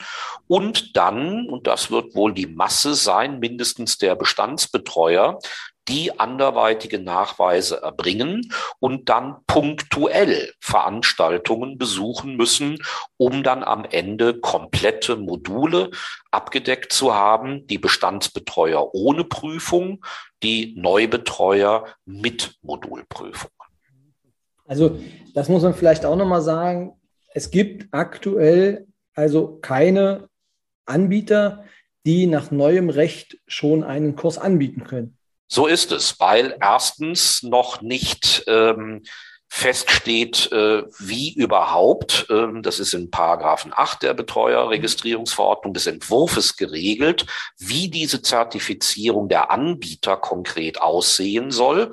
Und 0.48 0.98
dann, 0.98 1.48
und 1.50 1.68
das 1.68 1.90
wird 1.90 2.14
wohl 2.16 2.34
die 2.34 2.48
Masse 2.48 2.94
sein, 2.96 3.40
mindestens 3.40 3.98
der 3.98 4.16
Bestandsbetreuer, 4.16 5.40
die 5.88 6.20
anderweitige 6.20 7.00
Nachweise 7.00 7.82
erbringen 7.82 8.52
und 8.80 9.10
dann 9.10 9.38
punktuell 9.48 10.54
Veranstaltungen 10.60 11.78
besuchen 11.78 12.38
müssen, 12.38 12.78
um 13.18 13.44
dann 13.44 13.64
am 13.64 13.86
Ende 13.86 14.40
komplette 14.40 15.18
Module 15.18 15.92
abgedeckt 16.32 16.94
zu 16.94 17.14
haben, 17.14 17.68
die 17.68 17.78
Bestandsbetreuer 17.78 18.94
ohne 18.94 19.24
Prüfung, 19.24 20.04
die 20.42 20.74
Neubetreuer 20.78 21.86
mit 22.06 22.56
Modulprüfung. 22.62 23.52
Also 24.66 25.00
das 25.34 25.50
muss 25.50 25.64
man 25.64 25.74
vielleicht 25.74 26.06
auch 26.06 26.16
nochmal 26.16 26.42
sagen. 26.42 27.00
Es 27.34 27.52
gibt 27.52 27.88
aktuell 27.92 28.88
also 29.14 29.60
keine 29.62 30.30
Anbieter, 30.86 31.66
die 32.06 32.26
nach 32.26 32.52
neuem 32.52 32.90
Recht 32.90 33.40
schon 33.48 33.84
einen 33.84 34.16
Kurs 34.16 34.38
anbieten 34.38 34.84
können. 34.84 35.18
So 35.54 35.68
ist 35.68 35.92
es, 35.92 36.20
weil 36.20 36.58
erstens 36.60 37.44
noch 37.44 37.84
nicht 37.84 38.44
ähm, 38.48 39.04
feststeht, 39.48 40.52
äh, 40.52 40.82
wie 40.98 41.32
überhaupt, 41.36 42.26
äh, 42.32 42.48
das 42.64 42.80
ist 42.80 42.96
in 42.96 43.12
Paragraphen 43.12 43.72
8 43.72 44.02
der 44.02 44.16
Betreuerregistrierungsverordnung 44.16 45.76
des 45.76 45.86
Entwurfs 45.86 46.58
geregelt, 46.58 47.28
wie 47.60 47.88
diese 47.88 48.24
Zertifizierung 48.24 49.30
der 49.30 49.52
Anbieter 49.52 50.18
konkret 50.18 50.82
aussehen 50.82 51.52
soll. 51.52 51.92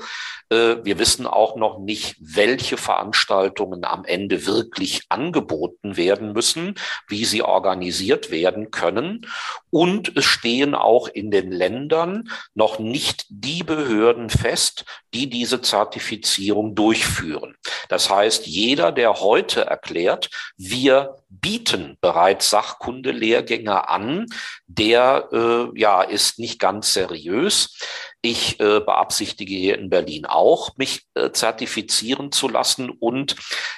Äh, 0.50 0.76
wir 0.84 0.98
wissen 0.98 1.26
auch 1.26 1.56
noch 1.56 1.78
nicht, 1.78 2.16
welche 2.20 2.76
Veranstaltungen 2.76 3.84
am 3.84 4.04
Ende 4.04 4.46
wirklich 4.46 5.02
angeboten 5.08 5.96
werden 5.96 6.32
müssen, 6.32 6.74
wie 7.08 7.24
sie 7.24 7.42
organisiert 7.42 8.30
werden 8.30 8.70
können. 8.70 9.26
Und 9.70 10.16
es 10.16 10.24
stehen 10.24 10.74
auch 10.74 11.08
in 11.08 11.30
den 11.30 11.52
Ländern 11.52 12.28
noch 12.54 12.78
nicht 12.78 13.26
die 13.28 13.62
Behörden 13.62 14.28
fest, 14.28 14.84
die 15.14 15.30
diese 15.30 15.60
Zertifizierung 15.60 16.74
durchführen. 16.74 17.56
Das 17.88 18.10
heißt, 18.10 18.46
jeder, 18.46 18.92
der 18.92 19.20
heute 19.20 19.64
erklärt, 19.64 20.30
wir 20.56 21.16
bieten 21.30 21.96
bereits 22.00 22.50
Sachkundelehrgänge 22.50 23.88
an, 23.88 24.26
der 24.66 25.28
äh, 25.32 25.78
ja 25.78 26.02
ist 26.02 26.38
nicht 26.38 26.58
ganz 26.58 26.92
seriös. 26.92 27.78
Ich 28.20 28.60
äh, 28.60 28.80
beabsichtige 28.80 29.54
hier 29.54 29.78
in 29.78 29.88
Berlin 29.88 30.26
auch, 30.26 30.76
mich 30.76 31.06
äh, 31.14 31.30
zertifizieren 31.30 32.32
zu 32.32 32.48
lassen. 32.48 32.90
Und 32.90 33.36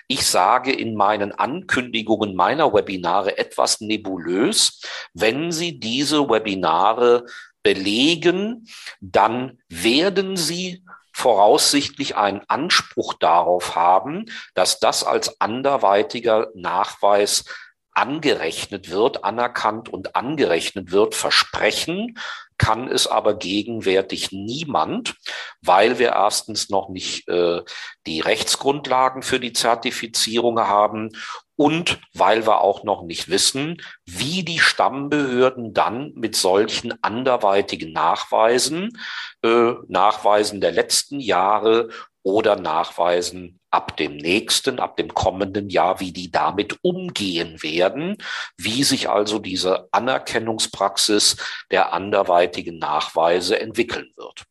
ich 0.08 0.26
sage 0.26 0.72
in 0.72 0.96
meinen 0.96 1.30
Ankündigungen 1.30 2.34
meiner 2.34 2.72
Webinare 2.72 3.38
etwas 3.38 3.80
nebulös, 3.80 4.80
wenn 5.14 5.52
Sie 5.52 5.78
diese 5.78 6.28
Webinare 6.28 7.24
belegen, 7.62 8.66
dann 9.00 9.58
werden 9.68 10.36
Sie 10.36 10.82
voraussichtlich 11.22 12.16
einen 12.16 12.42
Anspruch 12.48 13.14
darauf 13.14 13.76
haben, 13.76 14.24
dass 14.54 14.80
das 14.80 15.04
als 15.04 15.40
anderweitiger 15.40 16.48
Nachweis 16.54 17.44
angerechnet 17.92 18.90
wird, 18.90 19.22
anerkannt 19.22 19.88
und 19.88 20.16
angerechnet 20.16 20.90
wird, 20.90 21.14
versprechen, 21.14 22.18
kann 22.58 22.88
es 22.88 23.06
aber 23.06 23.34
gegenwärtig 23.34 24.32
niemand, 24.32 25.14
weil 25.60 25.98
wir 25.98 26.10
erstens 26.10 26.68
noch 26.70 26.88
nicht 26.88 27.28
äh, 27.28 27.62
die 28.06 28.20
Rechtsgrundlagen 28.20 29.22
für 29.22 29.40
die 29.40 29.52
Zertifizierung 29.52 30.58
haben 30.60 31.10
und 31.56 32.00
weil 32.14 32.46
wir 32.46 32.60
auch 32.60 32.82
noch 32.82 33.02
nicht 33.02 33.28
wissen, 33.28 33.80
wie 34.04 34.42
die 34.42 34.58
Stammbehörden 34.58 35.74
dann 35.74 36.12
mit 36.14 36.34
solchen 36.34 37.02
anderweitigen 37.02 37.92
Nachweisen, 37.92 38.98
äh, 39.42 39.72
Nachweisen 39.88 40.60
der 40.60 40.72
letzten 40.72 41.20
Jahre 41.20 41.88
oder 42.22 42.56
Nachweisen 42.56 43.60
ab 43.72 43.96
dem 43.96 44.16
nächsten, 44.16 44.78
ab 44.78 44.96
dem 44.96 45.14
kommenden 45.14 45.70
Jahr, 45.70 46.00
wie 46.00 46.12
die 46.12 46.30
damit 46.30 46.78
umgehen 46.82 47.62
werden, 47.62 48.16
wie 48.56 48.84
sich 48.84 49.08
also 49.08 49.38
diese 49.38 49.88
Anerkennungspraxis 49.92 51.36
der 51.70 51.92
anderweitigen 51.92 52.78
Nachweise 52.78 53.60
entwickeln 53.60 54.08
wird. 54.16 54.44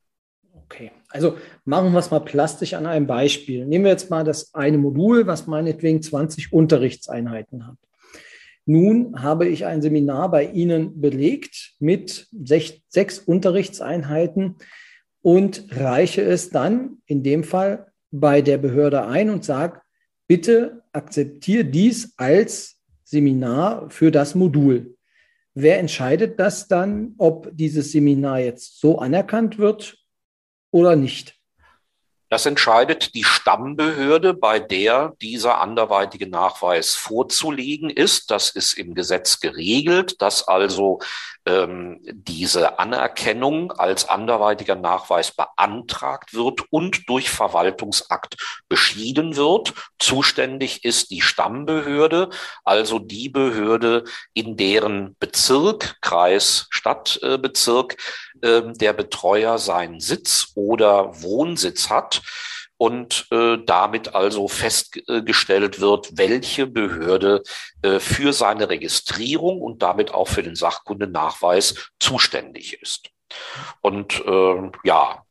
Okay, 0.65 0.91
also 1.09 1.37
machen 1.65 1.91
wir 1.91 1.99
es 1.99 2.11
mal 2.11 2.21
plastisch 2.21 2.73
an 2.73 2.85
einem 2.85 3.05
Beispiel. 3.05 3.65
Nehmen 3.65 3.85
wir 3.85 3.91
jetzt 3.91 4.09
mal 4.09 4.23
das 4.23 4.53
eine 4.53 4.77
Modul, 4.77 5.27
was 5.27 5.47
meinetwegen 5.47 6.01
20 6.01 6.53
Unterrichtseinheiten 6.53 7.67
hat. 7.67 7.77
Nun 8.65 9.21
habe 9.21 9.47
ich 9.47 9.65
ein 9.65 9.81
Seminar 9.81 10.31
bei 10.31 10.45
Ihnen 10.45 11.01
belegt 11.01 11.73
mit 11.79 12.27
sechs, 12.31 12.75
sechs 12.87 13.19
Unterrichtseinheiten 13.19 14.57
und 15.21 15.65
reiche 15.71 16.21
es 16.21 16.49
dann 16.51 16.99
in 17.05 17.23
dem 17.23 17.43
Fall 17.43 17.90
bei 18.11 18.41
der 18.41 18.57
Behörde 18.57 19.05
ein 19.05 19.29
und 19.29 19.43
sage, 19.43 19.81
bitte 20.27 20.83
akzeptiere 20.91 21.65
dies 21.65 22.13
als 22.17 22.77
Seminar 23.03 23.89
für 23.89 24.11
das 24.11 24.35
Modul. 24.35 24.97
Wer 25.53 25.79
entscheidet 25.79 26.39
das 26.39 26.67
dann, 26.67 27.15
ob 27.17 27.49
dieses 27.51 27.91
Seminar 27.91 28.39
jetzt 28.39 28.79
so 28.79 28.99
anerkannt 28.99 29.57
wird 29.57 29.97
oder 30.71 30.95
nicht? 30.95 31.40
Das 32.31 32.45
entscheidet 32.45 33.13
die 33.13 33.25
Stammbehörde, 33.25 34.33
bei 34.33 34.61
der 34.61 35.17
dieser 35.21 35.59
anderweitige 35.59 36.29
Nachweis 36.29 36.95
vorzulegen 36.95 37.89
ist. 37.89 38.31
Das 38.31 38.51
ist 38.51 38.77
im 38.77 38.95
Gesetz 38.95 39.41
geregelt, 39.41 40.21
dass 40.21 40.47
also 40.47 40.99
ähm, 41.45 41.99
diese 42.03 42.79
Anerkennung 42.79 43.73
als 43.73 44.07
anderweitiger 44.07 44.75
Nachweis 44.75 45.31
beantragt 45.31 46.33
wird 46.33 46.61
und 46.69 47.09
durch 47.09 47.29
Verwaltungsakt 47.29 48.37
beschieden 48.69 49.35
wird. 49.35 49.73
Zuständig 49.99 50.85
ist 50.85 51.11
die 51.11 51.21
Stammbehörde, 51.21 52.29
also 52.63 52.99
die 52.99 53.27
Behörde, 53.27 54.05
in 54.33 54.55
deren 54.55 55.17
Bezirk, 55.19 55.97
Kreis, 55.99 56.67
Stadtbezirk 56.69 57.97
äh, 58.41 58.61
der 58.75 58.93
Betreuer 58.93 59.57
seinen 59.57 59.99
Sitz 59.99 60.53
oder 60.55 61.21
Wohnsitz 61.21 61.89
hat 61.89 62.20
und 62.77 63.27
äh, 63.31 63.57
damit 63.65 64.15
also 64.15 64.47
festgestellt 64.47 65.81
wird, 65.81 66.17
welche 66.17 66.65
Behörde 66.67 67.43
äh, 67.83 67.99
für 67.99 68.33
seine 68.33 68.69
Registrierung 68.69 69.61
und 69.61 69.83
damit 69.83 70.13
auch 70.13 70.27
für 70.27 70.43
den 70.43 70.55
Sachkundenachweis 70.55 71.91
zuständig 71.99 72.81
ist. 72.81 73.09
Und 73.81 74.25
äh, 74.25 74.71
ja, 74.83 75.23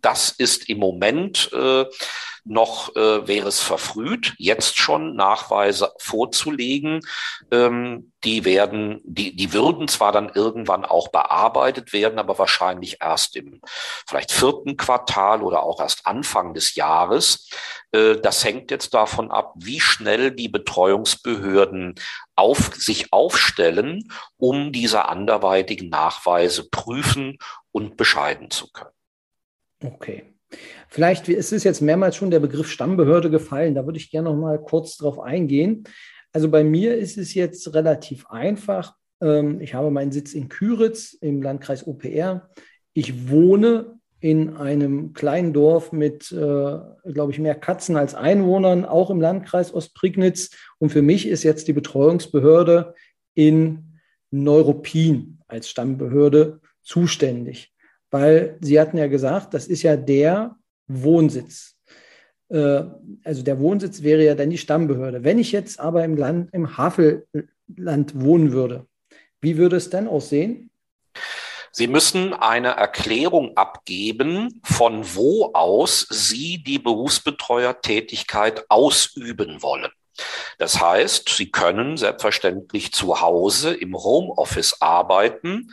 das 0.00 0.30
ist 0.30 0.70
im 0.70 0.78
Moment 0.78 1.50
äh, 1.52 1.84
noch 2.48 2.96
äh, 2.96 3.26
wäre 3.28 3.48
es 3.48 3.60
verfrüht, 3.60 4.34
jetzt 4.38 4.78
schon 4.78 5.14
Nachweise 5.14 5.92
vorzulegen. 5.98 7.00
Ähm, 7.50 8.12
die 8.24 8.44
werden, 8.44 9.00
die, 9.04 9.36
die 9.36 9.52
würden 9.52 9.86
zwar 9.86 10.12
dann 10.12 10.30
irgendwann 10.34 10.84
auch 10.84 11.08
bearbeitet 11.08 11.92
werden, 11.92 12.18
aber 12.18 12.38
wahrscheinlich 12.38 12.98
erst 13.00 13.36
im 13.36 13.60
vielleicht 14.06 14.32
vierten 14.32 14.76
Quartal 14.76 15.42
oder 15.42 15.62
auch 15.62 15.80
erst 15.80 16.06
Anfang 16.06 16.54
des 16.54 16.74
Jahres. 16.74 17.50
Äh, 17.92 18.16
das 18.16 18.44
hängt 18.44 18.70
jetzt 18.70 18.94
davon 18.94 19.30
ab, 19.30 19.52
wie 19.56 19.80
schnell 19.80 20.30
die 20.30 20.48
Betreuungsbehörden 20.48 21.94
auf, 22.34 22.74
sich 22.74 23.12
aufstellen, 23.12 24.10
um 24.36 24.72
diese 24.72 25.06
anderweitigen 25.06 25.90
Nachweise 25.90 26.68
prüfen 26.68 27.38
und 27.72 27.96
bescheiden 27.96 28.50
zu 28.50 28.70
können. 28.72 28.90
Okay. 29.84 30.37
Vielleicht 30.88 31.28
es 31.28 31.52
ist 31.52 31.64
jetzt 31.64 31.82
mehrmals 31.82 32.16
schon 32.16 32.30
der 32.30 32.40
Begriff 32.40 32.70
Stammbehörde 32.70 33.30
gefallen. 33.30 33.74
Da 33.74 33.84
würde 33.84 33.98
ich 33.98 34.10
gerne 34.10 34.30
noch 34.30 34.36
mal 34.36 34.58
kurz 34.58 34.96
drauf 34.96 35.20
eingehen. 35.20 35.84
Also 36.32 36.50
bei 36.50 36.64
mir 36.64 36.96
ist 36.96 37.18
es 37.18 37.34
jetzt 37.34 37.74
relativ 37.74 38.26
einfach. 38.28 38.94
Ähm, 39.20 39.60
ich 39.60 39.74
habe 39.74 39.90
meinen 39.90 40.12
Sitz 40.12 40.34
in 40.34 40.48
Küritz 40.48 41.12
im 41.12 41.42
Landkreis 41.42 41.86
OPR. 41.86 42.50
Ich 42.94 43.30
wohne 43.30 43.98
in 44.20 44.56
einem 44.56 45.12
kleinen 45.12 45.52
Dorf 45.52 45.92
mit, 45.92 46.32
äh, 46.32 46.36
glaube 46.36 47.30
ich, 47.30 47.38
mehr 47.38 47.54
Katzen 47.54 47.96
als 47.96 48.14
Einwohnern, 48.14 48.84
auch 48.84 49.10
im 49.10 49.20
Landkreis 49.20 49.72
Ostprignitz. 49.72 50.50
Und 50.78 50.90
für 50.90 51.02
mich 51.02 51.28
ist 51.28 51.44
jetzt 51.44 51.68
die 51.68 51.72
Betreuungsbehörde 51.72 52.94
in 53.34 54.00
Neuruppin 54.30 55.38
als 55.46 55.68
Stammbehörde 55.70 56.60
zuständig 56.82 57.72
weil 58.10 58.58
Sie 58.60 58.80
hatten 58.80 58.96
ja 58.96 59.06
gesagt, 59.06 59.54
das 59.54 59.66
ist 59.66 59.82
ja 59.82 59.96
der 59.96 60.56
Wohnsitz. 60.86 61.76
Äh, 62.48 62.84
also 63.24 63.42
der 63.42 63.60
Wohnsitz 63.60 64.02
wäre 64.02 64.24
ja 64.24 64.34
dann 64.34 64.50
die 64.50 64.58
Stammbehörde. 64.58 65.24
Wenn 65.24 65.38
ich 65.38 65.52
jetzt 65.52 65.80
aber 65.80 66.04
im 66.04 66.16
Land, 66.16 66.52
im 66.52 66.76
Havelland 66.76 68.12
wohnen 68.14 68.52
würde, 68.52 68.86
Wie 69.40 69.56
würde 69.56 69.76
es 69.76 69.88
denn 69.88 70.08
aussehen? 70.08 70.70
Sie 71.70 71.86
müssen 71.86 72.34
eine 72.34 72.70
Erklärung 72.70 73.56
abgeben, 73.56 74.60
von 74.64 75.04
wo 75.14 75.52
aus 75.52 76.08
Sie 76.10 76.62
die 76.64 76.80
Berufsbetreuertätigkeit 76.80 78.64
ausüben 78.68 79.62
wollen. 79.62 79.92
Das 80.58 80.80
heißt, 80.80 81.28
Sie 81.28 81.52
können 81.52 81.96
selbstverständlich 81.96 82.92
zu 82.92 83.20
Hause 83.20 83.74
im 83.74 83.94
Homeoffice 83.94 84.80
arbeiten 84.80 85.70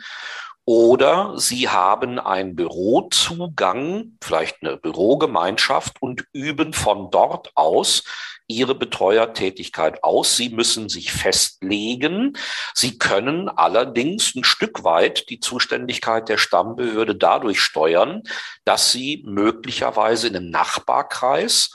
oder 0.66 1.34
Sie 1.38 1.68
haben 1.68 2.18
einen 2.18 2.56
Bürozugang, 2.56 4.18
vielleicht 4.20 4.56
eine 4.62 4.76
Bürogemeinschaft 4.76 6.02
und 6.02 6.26
üben 6.32 6.72
von 6.72 7.10
dort 7.12 7.52
aus 7.54 8.02
Ihre 8.48 8.74
Betreuertätigkeit 8.74 10.02
aus. 10.02 10.36
Sie 10.36 10.50
müssen 10.50 10.88
sich 10.88 11.12
festlegen. 11.12 12.36
Sie 12.74 12.98
können 12.98 13.48
allerdings 13.48 14.34
ein 14.34 14.44
Stück 14.44 14.82
weit 14.82 15.30
die 15.30 15.38
Zuständigkeit 15.38 16.28
der 16.28 16.36
Stammbehörde 16.36 17.14
dadurch 17.14 17.60
steuern, 17.60 18.22
dass 18.64 18.90
Sie 18.90 19.22
möglicherweise 19.24 20.26
in 20.26 20.36
einem 20.36 20.50
Nachbarkreis 20.50 21.70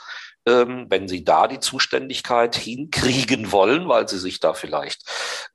wenn 0.45 1.07
Sie 1.07 1.23
da 1.23 1.47
die 1.47 1.59
Zuständigkeit 1.59 2.55
hinkriegen 2.55 3.51
wollen, 3.51 3.87
weil 3.87 4.07
Sie 4.07 4.17
sich 4.17 4.39
da 4.39 4.53
vielleicht 4.53 5.03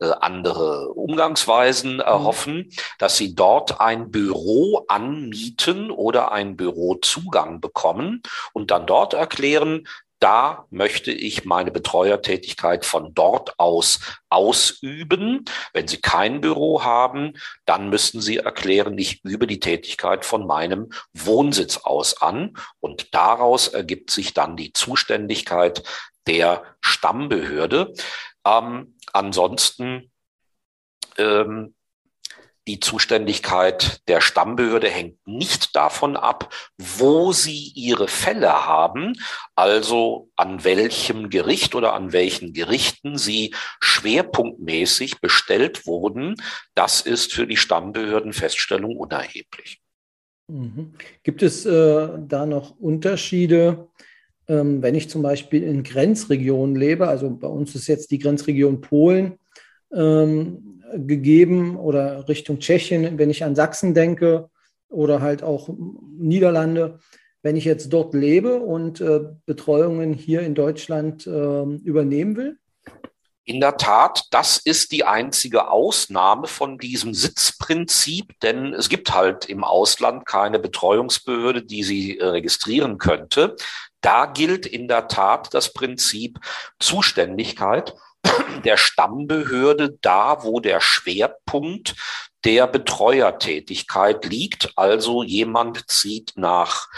äh, 0.00 0.10
andere 0.20 0.90
Umgangsweisen 0.90 1.94
mhm. 1.94 2.00
erhoffen, 2.00 2.70
dass 2.98 3.16
Sie 3.16 3.34
dort 3.34 3.80
ein 3.80 4.10
Büro 4.10 4.84
anmieten 4.88 5.90
oder 5.90 6.32
einen 6.32 6.56
Bürozugang 6.56 7.60
bekommen 7.60 8.22
und 8.52 8.70
dann 8.70 8.86
dort 8.86 9.14
erklären, 9.14 9.86
da 10.18 10.66
möchte 10.70 11.12
ich 11.12 11.44
meine 11.44 11.70
Betreuertätigkeit 11.70 12.84
von 12.84 13.12
dort 13.14 13.58
aus 13.58 14.00
ausüben. 14.28 15.44
Wenn 15.72 15.88
Sie 15.88 16.00
kein 16.00 16.40
Büro 16.40 16.82
haben, 16.82 17.34
dann 17.64 17.90
müssen 17.90 18.20
Sie 18.20 18.38
erklären, 18.38 18.96
ich 18.98 19.24
übe 19.24 19.46
die 19.46 19.60
Tätigkeit 19.60 20.24
von 20.24 20.46
meinem 20.46 20.90
Wohnsitz 21.12 21.78
aus 21.78 22.20
an. 22.22 22.56
Und 22.80 23.14
daraus 23.14 23.68
ergibt 23.68 24.10
sich 24.10 24.34
dann 24.34 24.56
die 24.56 24.72
Zuständigkeit 24.72 25.82
der 26.26 26.64
Stammbehörde. 26.80 27.92
Ähm, 28.44 28.96
ansonsten 29.12 30.10
ähm, 31.18 31.74
die 32.66 32.80
Zuständigkeit 32.80 34.00
der 34.08 34.20
Stammbehörde 34.20 34.88
hängt 34.88 35.26
nicht 35.26 35.76
davon 35.76 36.16
ab, 36.16 36.52
wo 36.78 37.32
sie 37.32 37.72
ihre 37.74 38.08
Fälle 38.08 38.66
haben, 38.66 39.14
also 39.54 40.30
an 40.36 40.64
welchem 40.64 41.30
Gericht 41.30 41.74
oder 41.74 41.94
an 41.94 42.12
welchen 42.12 42.52
Gerichten 42.52 43.18
sie 43.18 43.54
schwerpunktmäßig 43.80 45.20
bestellt 45.20 45.86
wurden. 45.86 46.34
Das 46.74 47.00
ist 47.00 47.32
für 47.32 47.46
die 47.46 47.56
Stammbehördenfeststellung 47.56 48.96
unerheblich. 48.96 49.80
Mhm. 50.48 50.94
Gibt 51.22 51.42
es 51.42 51.66
äh, 51.66 52.08
da 52.18 52.46
noch 52.46 52.78
Unterschiede, 52.78 53.88
ähm, 54.48 54.82
wenn 54.82 54.94
ich 54.94 55.08
zum 55.08 55.22
Beispiel 55.22 55.62
in 55.62 55.82
Grenzregionen 55.82 56.76
lebe? 56.76 57.08
Also 57.08 57.30
bei 57.30 57.48
uns 57.48 57.74
ist 57.74 57.86
jetzt 57.86 58.10
die 58.10 58.18
Grenzregion 58.18 58.80
Polen. 58.80 59.38
Ähm, 59.92 60.75
gegeben 60.96 61.76
oder 61.76 62.28
Richtung 62.28 62.58
Tschechien, 62.58 63.18
wenn 63.18 63.30
ich 63.30 63.44
an 63.44 63.54
Sachsen 63.54 63.94
denke 63.94 64.48
oder 64.88 65.20
halt 65.20 65.42
auch 65.42 65.68
Niederlande. 66.18 66.98
Wenn 67.42 67.56
ich 67.56 67.64
jetzt 67.64 67.92
dort 67.92 68.14
lebe 68.14 68.60
und 68.60 69.00
äh, 69.00 69.20
Betreuungen 69.44 70.12
hier 70.12 70.40
in 70.40 70.54
Deutschland 70.54 71.26
äh, 71.26 71.30
übernehmen 71.30 72.36
will? 72.36 72.58
In 73.44 73.60
der 73.60 73.76
Tat, 73.76 74.24
das 74.32 74.58
ist 74.58 74.90
die 74.90 75.04
einzige 75.04 75.70
Ausnahme 75.70 76.48
von 76.48 76.78
diesem 76.78 77.14
Sitzprinzip, 77.14 78.32
denn 78.40 78.74
es 78.74 78.88
gibt 78.88 79.14
halt 79.14 79.48
im 79.48 79.62
Ausland 79.62 80.26
keine 80.26 80.58
Betreuungsbehörde, 80.58 81.62
die 81.62 81.84
sie 81.84 82.18
äh, 82.18 82.24
registrieren 82.24 82.98
könnte. 82.98 83.54
Da 84.00 84.26
gilt 84.26 84.66
in 84.66 84.88
der 84.88 85.06
Tat 85.06 85.54
das 85.54 85.72
Prinzip 85.72 86.40
Zuständigkeit 86.80 87.94
der 88.64 88.76
Stammbehörde 88.76 89.96
da, 90.00 90.42
wo 90.42 90.60
der 90.60 90.80
Schwerpunkt 90.80 91.94
der 92.44 92.66
Betreuertätigkeit 92.66 94.24
liegt. 94.24 94.72
Also 94.76 95.22
jemand 95.22 95.88
zieht 95.90 96.32
nach 96.36 96.88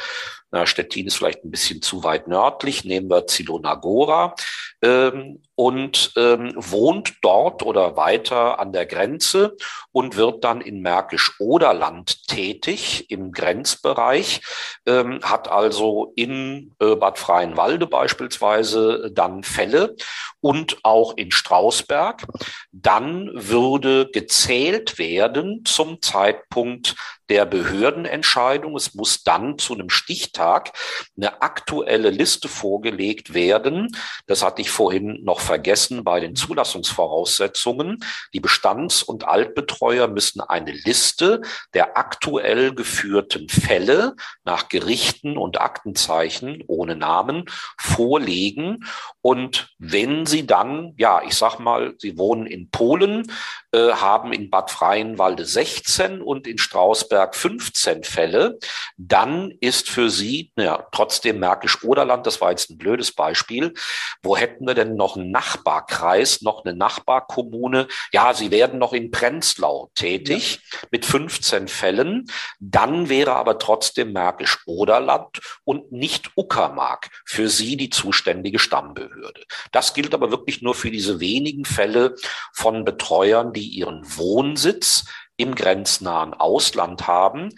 na, 0.51 0.67
Stettin 0.67 1.07
ist 1.07 1.17
vielleicht 1.17 1.45
ein 1.45 1.51
bisschen 1.51 1.83
zu 1.83 2.05
weit 2.05 2.27
nördlich, 2.27 2.85
nehmen 2.85 3.11
wir 3.11 3.27
Zilonagora 3.27 4.35
ähm, 4.83 5.43
und 5.55 6.13
ähm, 6.17 6.53
wohnt 6.57 7.17
dort 7.23 7.63
oder 7.65 7.97
weiter 7.97 8.61
an 8.61 8.73
der 8.73 8.87
Grenze 8.87 9.57
und 9.91 10.17
wird 10.17 10.45
dann 10.45 10.61
in 10.61 10.81
Märkisch-Oderland 10.83 12.29
tätig 12.29 13.11
im 13.11 13.33
Grenzbereich, 13.33 14.41
ähm, 14.87 15.21
hat 15.23 15.49
also 15.49 16.13
in 16.15 16.75
äh, 16.79 16.95
Bad 16.95 17.19
Freienwalde 17.19 17.87
beispielsweise 17.87 19.11
dann 19.13 19.43
Fälle 19.43 19.97
und 20.41 20.79
auch 20.85 21.17
in 21.17 21.33
Strausberg. 21.33 22.25
Dann 22.71 23.31
würde 23.35 24.09
gezählt 24.13 24.99
werden 24.99 25.63
zum 25.65 26.01
Zeitpunkt 26.01 26.95
der 27.29 27.47
Behördenentscheidung. 27.47 28.77
Es 28.77 28.95
muss 28.95 29.23
dann 29.23 29.59
zu 29.59 29.75
einem 29.75 29.91
Stichtag 29.91 30.73
eine 31.17 31.43
aktuelle 31.43 32.11
Liste 32.11 32.49
vorgelegt 32.49 33.35
werden. 33.35 33.89
Das 34.27 34.43
hatte 34.43 34.63
ich 34.63 34.71
vorhin 34.71 35.23
noch 35.25 35.41
vergessen 35.41 36.05
bei 36.05 36.21
den 36.21 36.37
Zulassungsvoraussetzungen. 36.37 37.99
Die 38.33 38.41
Bestands- 38.41 39.03
und 39.03 39.27
Altbetreuer 39.27 40.09
müssen 40.09 40.41
eine 40.41 40.73
Liste 40.73 41.43
der 41.75 41.97
aktuell 41.97 42.75
geführten 42.75 43.49
Fälle 43.49 44.17
nach 44.45 44.69
Gerichten 44.69 45.37
und 45.37 45.61
Aktenzeichen 45.61 46.65
ohne 46.67 46.97
Namen 46.97 47.45
vorlegen. 47.79 48.85
Und 49.21 49.75
wenn 49.79 50.27
Sie 50.27 50.47
dann, 50.47 50.95
ja, 50.97 51.23
ich 51.23 51.35
sag 51.35 51.59
mal, 51.59 51.95
Sie 51.99 52.17
wohnen 52.17 52.47
in 52.47 52.71
Polen, 52.71 53.31
äh, 53.73 53.93
haben 53.93 54.33
in 54.33 54.49
Bad 54.49 54.71
Freienwalde 54.71 55.45
16 55.45 56.23
und 56.23 56.47
in 56.47 56.57
Strausberg 56.57 57.37
15 57.37 58.03
Fälle, 58.03 58.59
dann 58.97 59.53
ist 59.61 59.91
für 59.91 60.09
Sie, 60.09 60.53
ja, 60.57 60.87
trotzdem 60.91 61.39
Märkisch-Oderland, 61.39 62.27
das 62.27 62.41
war 62.41 62.51
jetzt 62.51 62.71
ein 62.71 62.79
blödes 62.79 63.13
Beispiel, 63.13 63.75
wo 64.23 64.39
hätten 64.39 64.67
wir 64.67 64.73
denn 64.73 64.97
noch 64.97 65.17
einen 65.17 65.31
Nachbarkreis, 65.31 66.41
noch 66.41 66.65
eine 66.65 66.75
Nachbarkommune? 66.75 67.89
Ja, 68.11 68.33
Sie 68.33 68.51
werden 68.51 68.79
noch 68.79 68.95
in 68.95 69.11
Prenzlau 69.11 69.91
tätig 69.95 70.61
ja. 70.73 70.79
mit 70.91 71.05
15 71.05 71.69
Fällen, 71.69 72.31
dann 72.61 73.11
wäre 73.11 73.35
aber 73.35 73.59
trotzdem 73.59 74.15
Märkisch-Oderland 74.15 75.41
und 75.65 75.93
nicht 75.93 76.31
Uckermark 76.37 77.11
für 77.27 77.51
Sie 77.51 77.77
die 77.77 77.91
zuständige 77.91 78.59
Stammbehörde. 78.59 79.45
Das 79.73 79.93
gilt 79.93 80.15
aber 80.15 80.31
wirklich 80.31 80.63
nur 80.63 80.75
für 80.75 80.91
diese 80.91 81.21
wenigen 81.21 81.67
Fälle 81.67 82.15
von 82.55 82.87
Betreuern, 82.87 83.53
die 83.59 83.69
ihren 83.69 84.03
Wohnsitz 84.17 85.05
im 85.37 85.55
grenznahen 85.55 86.35
Ausland 86.35 87.07
haben. 87.07 87.51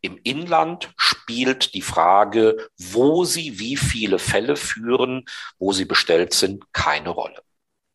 Im 0.00 0.18
Inland 0.22 0.92
spielt 0.96 1.74
die 1.74 1.82
Frage, 1.82 2.56
wo 2.78 3.24
sie 3.24 3.58
wie 3.58 3.76
viele 3.76 4.18
Fälle 4.18 4.56
führen, 4.56 5.24
wo 5.58 5.72
sie 5.72 5.84
bestellt 5.84 6.34
sind, 6.34 6.72
keine 6.72 7.10
Rolle. 7.10 7.42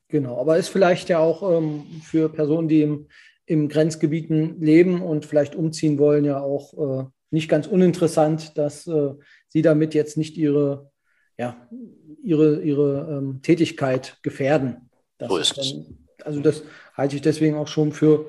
Genau, 0.10 0.40
aber 0.40 0.58
ist 0.58 0.70
vielleicht 0.70 1.10
ja 1.10 1.20
auch 1.20 1.58
ähm, 1.58 2.02
für 2.04 2.30
Personen, 2.30 2.68
die 2.68 2.82
im, 2.82 3.08
im 3.46 3.70
Grenzgebieten 3.70 4.62
leben 4.62 5.02
und 5.02 5.26
vielleicht 5.26 5.56
umziehen 5.56 5.98
wollen, 5.98 6.26
ja 6.26 6.42
auch 6.42 6.74
äh, 6.74 7.06
nicht 7.32 7.50
ganz 7.50 7.68
uninteressant, 7.68 8.58
dass 8.58 8.86
äh, 8.86 9.14
sie 9.48 9.62
damit 9.62 9.94
jetzt 9.94 10.18
nicht 10.18 10.38
ihre, 10.38 10.92
ja, 11.38 11.68
ihre, 12.22 12.62
ihre 12.62 13.18
ähm, 13.18 13.42
Tätigkeit 13.42 14.20
gefährden. 14.22 14.90
Das 15.18 15.30
so 15.30 15.38
ist 15.38 15.58
es. 15.58 15.76
Also 16.26 16.40
das 16.40 16.64
halte 16.96 17.16
ich 17.16 17.22
deswegen 17.22 17.56
auch 17.56 17.68
schon 17.68 17.92
für 17.92 18.28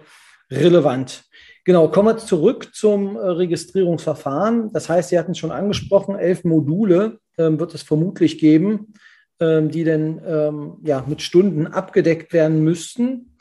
relevant. 0.51 1.25
Genau, 1.65 1.89
kommen 1.89 2.09
wir 2.09 2.19
zurück 2.19 2.75
zum 2.75 3.17
äh, 3.17 3.21
Registrierungsverfahren. 3.21 4.73
Das 4.73 4.89
heißt, 4.89 5.09
Sie 5.09 5.19
hatten 5.19 5.33
es 5.33 5.39
schon 5.39 5.51
angesprochen, 5.51 6.17
elf 6.17 6.45
Module 6.45 7.19
ähm, 7.39 7.59
wird 7.59 7.75
es 7.75 7.83
vermutlich 7.83 8.39
geben, 8.39 8.93
ähm, 9.41 9.71
die 9.71 9.85
dann 9.85 10.21
ähm, 10.27 10.77
ja, 10.85 11.05
mit 11.07 11.23
Stunden 11.23 11.67
abgedeckt 11.67 12.33
werden 12.33 12.63
müssten. 12.63 13.37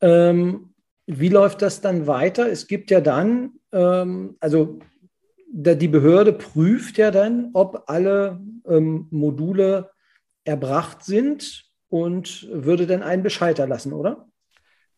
Ähm, 0.00 0.72
wie 1.06 1.28
läuft 1.28 1.60
das 1.60 1.80
dann 1.80 2.06
weiter? 2.06 2.48
Es 2.48 2.66
gibt 2.66 2.90
ja 2.90 3.00
dann, 3.00 3.52
ähm, 3.72 4.36
also 4.40 4.78
da, 5.52 5.74
die 5.74 5.88
Behörde 5.88 6.32
prüft 6.32 6.96
ja 6.96 7.10
dann, 7.10 7.50
ob 7.52 7.84
alle 7.88 8.40
ähm, 8.66 9.06
Module 9.10 9.90
erbracht 10.44 11.04
sind 11.04 11.69
und 11.90 12.48
würde 12.50 12.86
dann 12.86 13.02
einen 13.02 13.22
Bescheid 13.22 13.58
erlassen, 13.58 13.92
oder? 13.92 14.26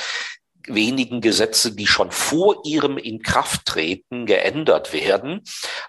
wenigen 0.67 1.21
Gesetze, 1.21 1.75
die 1.75 1.87
schon 1.87 2.11
vor 2.11 2.63
ihrem 2.65 2.99
Inkrafttreten 2.99 4.27
geändert 4.27 4.93
werden. 4.93 5.43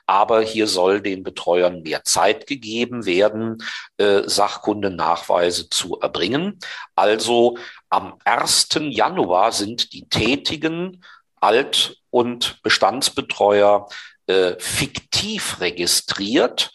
Aber 0.05 0.41
hier 0.41 0.67
soll 0.67 1.01
den 1.01 1.23
Betreuern 1.23 1.81
mehr 1.81 2.03
Zeit 2.03 2.47
gegeben 2.47 3.05
werden, 3.05 3.63
äh, 3.97 4.21
Sachkundenachweise 4.25 5.69
zu 5.69 5.99
erbringen. 5.99 6.59
Also 6.95 7.57
am 7.89 8.15
1. 8.25 8.69
Januar 8.89 9.51
sind 9.51 9.93
die 9.93 10.07
tätigen 10.09 11.03
Alt- 11.39 11.97
und 12.09 12.61
Bestandsbetreuer 12.63 13.87
äh, 14.27 14.53
fiktiv 14.57 15.59
registriert 15.59 16.71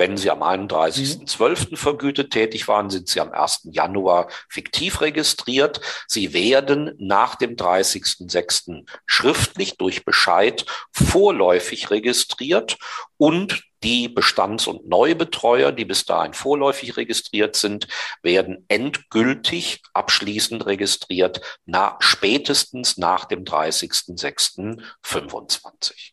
wenn 0.00 0.16
Sie 0.16 0.30
am 0.30 0.42
31.12. 0.42 1.70
Mhm. 1.70 1.76
vergütet 1.76 2.32
tätig 2.32 2.66
waren, 2.66 2.90
sind 2.90 3.08
Sie 3.08 3.20
am 3.20 3.30
1. 3.30 3.68
Januar 3.70 4.28
fiktiv 4.48 5.00
registriert. 5.02 5.80
Sie 6.08 6.32
werden 6.32 6.96
nach 6.98 7.36
dem 7.36 7.54
30.06. 7.54 8.88
schriftlich 9.06 9.76
durch 9.76 10.04
Bescheid 10.06 10.64
vorläufig 10.90 11.90
registriert 11.90 12.78
und 13.18 13.62
die 13.82 14.08
Bestands- 14.08 14.66
und 14.66 14.88
Neubetreuer, 14.88 15.72
die 15.72 15.84
bis 15.84 16.06
dahin 16.06 16.32
vorläufig 16.32 16.96
registriert 16.96 17.56
sind, 17.56 17.86
werden 18.22 18.64
endgültig 18.68 19.82
abschließend 19.92 20.64
registriert, 20.66 21.42
na, 21.66 21.98
spätestens 22.00 22.96
nach 22.96 23.26
dem 23.26 23.44
30.06.25. 23.44 26.12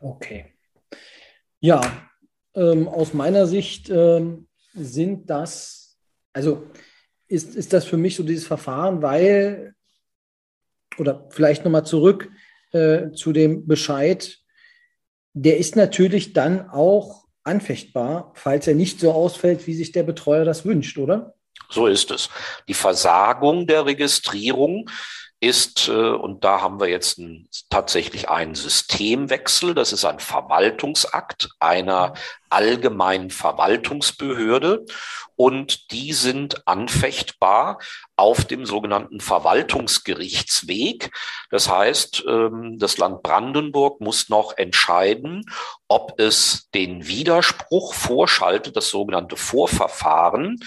Okay. 0.00 0.52
Ja, 1.60 2.10
ähm, 2.54 2.88
aus 2.88 3.14
meiner 3.14 3.46
Sicht 3.46 3.90
ähm, 3.90 4.48
sind 4.74 5.28
das, 5.30 5.98
also 6.32 6.66
ist, 7.28 7.54
ist 7.54 7.72
das 7.72 7.84
für 7.84 7.96
mich 7.96 8.16
so 8.16 8.22
dieses 8.22 8.46
Verfahren, 8.46 9.02
weil, 9.02 9.74
oder 10.98 11.26
vielleicht 11.30 11.64
nochmal 11.64 11.86
zurück 11.86 12.30
äh, 12.72 13.10
zu 13.12 13.32
dem 13.32 13.66
Bescheid, 13.66 14.38
der 15.34 15.58
ist 15.58 15.76
natürlich 15.76 16.32
dann 16.32 16.68
auch 16.68 17.24
anfechtbar, 17.44 18.32
falls 18.34 18.66
er 18.66 18.74
nicht 18.74 19.00
so 19.00 19.12
ausfällt, 19.12 19.66
wie 19.66 19.74
sich 19.74 19.92
der 19.92 20.02
Betreuer 20.02 20.44
das 20.44 20.64
wünscht, 20.64 20.98
oder? 20.98 21.34
So 21.70 21.86
ist 21.86 22.10
es. 22.10 22.28
Die 22.68 22.74
Versagung 22.74 23.66
der 23.66 23.86
Registrierung 23.86 24.88
ist, 25.42 25.88
äh, 25.88 25.92
und 25.92 26.44
da 26.44 26.62
haben 26.62 26.78
wir 26.78 26.88
jetzt 26.88 27.18
ein, 27.18 27.48
tatsächlich 27.68 28.28
einen 28.28 28.54
Systemwechsel, 28.54 29.74
das 29.74 29.92
ist 29.92 30.04
ein 30.04 30.20
Verwaltungsakt 30.20 31.50
einer 31.58 32.14
allgemeinen 32.48 33.30
Verwaltungsbehörde. 33.30 34.84
Und 35.34 35.90
die 35.90 36.12
sind 36.12 36.68
anfechtbar 36.68 37.78
auf 38.14 38.44
dem 38.44 38.66
sogenannten 38.66 39.18
Verwaltungsgerichtsweg. 39.18 41.10
Das 41.50 41.68
heißt, 41.68 42.24
ähm, 42.28 42.78
das 42.78 42.98
Land 42.98 43.24
Brandenburg 43.24 44.00
muss 44.00 44.28
noch 44.28 44.56
entscheiden, 44.56 45.44
ob 45.88 46.20
es 46.20 46.68
den 46.74 47.08
Widerspruch 47.08 47.94
vorschaltet, 47.94 48.76
das 48.76 48.90
sogenannte 48.90 49.36
Vorverfahren, 49.36 50.60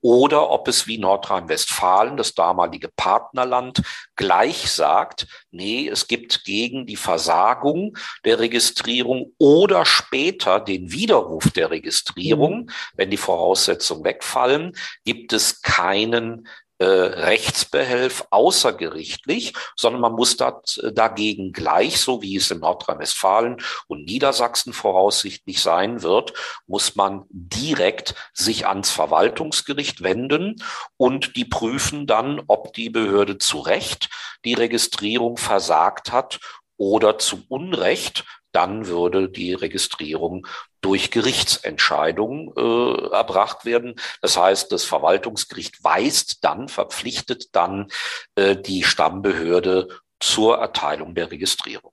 oder 0.00 0.50
ob 0.50 0.66
es 0.66 0.86
wie 0.86 0.98
Nordrhein-Westfalen, 0.98 2.16
das 2.16 2.34
damalige 2.34 2.88
Partnerland, 2.96 3.82
gleich 4.22 4.70
sagt, 4.70 5.26
nee, 5.50 5.88
es 5.88 6.06
gibt 6.06 6.44
gegen 6.44 6.86
die 6.86 6.94
Versagung 6.94 7.98
der 8.24 8.38
Registrierung 8.38 9.32
oder 9.36 9.84
später 9.84 10.60
den 10.60 10.92
Widerruf 10.92 11.50
der 11.50 11.72
Registrierung, 11.72 12.66
mhm. 12.66 12.70
wenn 12.94 13.10
die 13.10 13.16
Voraussetzungen 13.16 14.04
wegfallen, 14.04 14.76
gibt 15.04 15.32
es 15.32 15.60
keinen 15.60 16.46
äh, 16.82 17.20
Rechtsbehelf 17.20 18.26
außergerichtlich, 18.30 19.52
sondern 19.76 20.02
man 20.02 20.12
muss 20.12 20.36
dat, 20.36 20.78
äh, 20.82 20.92
dagegen 20.92 21.52
gleich, 21.52 22.00
so 22.00 22.22
wie 22.22 22.36
es 22.36 22.50
in 22.50 22.58
Nordrhein-Westfalen 22.58 23.62
und 23.86 24.04
Niedersachsen 24.04 24.72
voraussichtlich 24.72 25.62
sein 25.62 26.02
wird, 26.02 26.32
muss 26.66 26.96
man 26.96 27.24
direkt 27.30 28.14
sich 28.32 28.66
ans 28.66 28.90
Verwaltungsgericht 28.90 30.02
wenden 30.02 30.56
und 30.96 31.36
die 31.36 31.44
prüfen 31.44 32.06
dann, 32.08 32.42
ob 32.48 32.72
die 32.72 32.90
Behörde 32.90 33.38
zu 33.38 33.60
Recht 33.60 34.08
die 34.44 34.54
Registrierung 34.54 35.36
versagt 35.36 36.10
hat 36.10 36.40
oder 36.76 37.18
zu 37.18 37.44
Unrecht, 37.48 38.24
dann 38.52 38.86
würde 38.86 39.28
die 39.28 39.54
Registrierung 39.54 40.46
durch 40.80 41.10
Gerichtsentscheidung 41.10 42.52
äh, 42.56 43.14
erbracht 43.14 43.64
werden. 43.64 43.94
Das 44.20 44.36
heißt, 44.36 44.70
das 44.72 44.84
Verwaltungsgericht 44.84 45.82
weist 45.82 46.44
dann, 46.44 46.68
verpflichtet 46.68 47.54
dann 47.54 47.88
äh, 48.34 48.56
die 48.56 48.82
Stammbehörde 48.82 49.88
zur 50.20 50.58
Erteilung 50.58 51.14
der 51.14 51.30
Registrierung. 51.30 51.92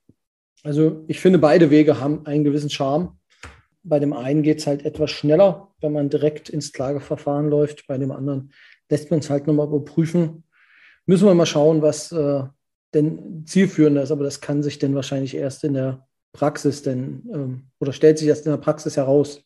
Also 0.64 1.04
ich 1.08 1.20
finde, 1.20 1.40
beide 1.40 1.70
Wege 1.70 2.00
haben 2.00 2.26
einen 2.26 2.44
gewissen 2.44 2.70
Charme. 2.70 3.18
Bei 3.84 4.00
dem 4.00 4.12
einen 4.12 4.44
geht 4.44 4.60
es 4.60 4.68
halt 4.68 4.86
etwas 4.86 5.12
schneller, 5.12 5.72
wenn 5.80 5.94
man 5.94 6.10
direkt 6.10 6.50
ins 6.50 6.74
Klageverfahren 6.74 7.50
läuft. 7.50 7.88
Bei 7.88 7.98
dem 7.98 8.12
anderen 8.12 8.52
lässt 8.90 9.10
man 9.10 9.22
es 9.22 9.30
halt 9.30 9.48
nochmal 9.48 9.68
überprüfen. 9.68 10.44
Müssen 11.06 11.28
wir 11.28 11.34
mal 11.34 11.46
schauen, 11.46 11.82
was 11.82 12.12
äh, 12.12 12.44
denn 12.94 13.46
zielführender 13.46 14.04
ist. 14.04 14.12
Aber 14.12 14.24
das 14.24 14.42
kann 14.42 14.64
sich 14.64 14.80
dann 14.80 14.96
wahrscheinlich 14.96 15.36
erst 15.36 15.64
in 15.64 15.76
der 15.76 16.09
Praxis 16.34 16.84
denn 16.84 17.30
ähm, 17.34 17.72
oder 17.80 17.94
stellt 17.94 18.18
sich 18.20 18.28
das 18.28 18.42
in 18.42 18.52
der 18.52 18.58
Praxis 18.58 18.98
heraus? 18.98 19.44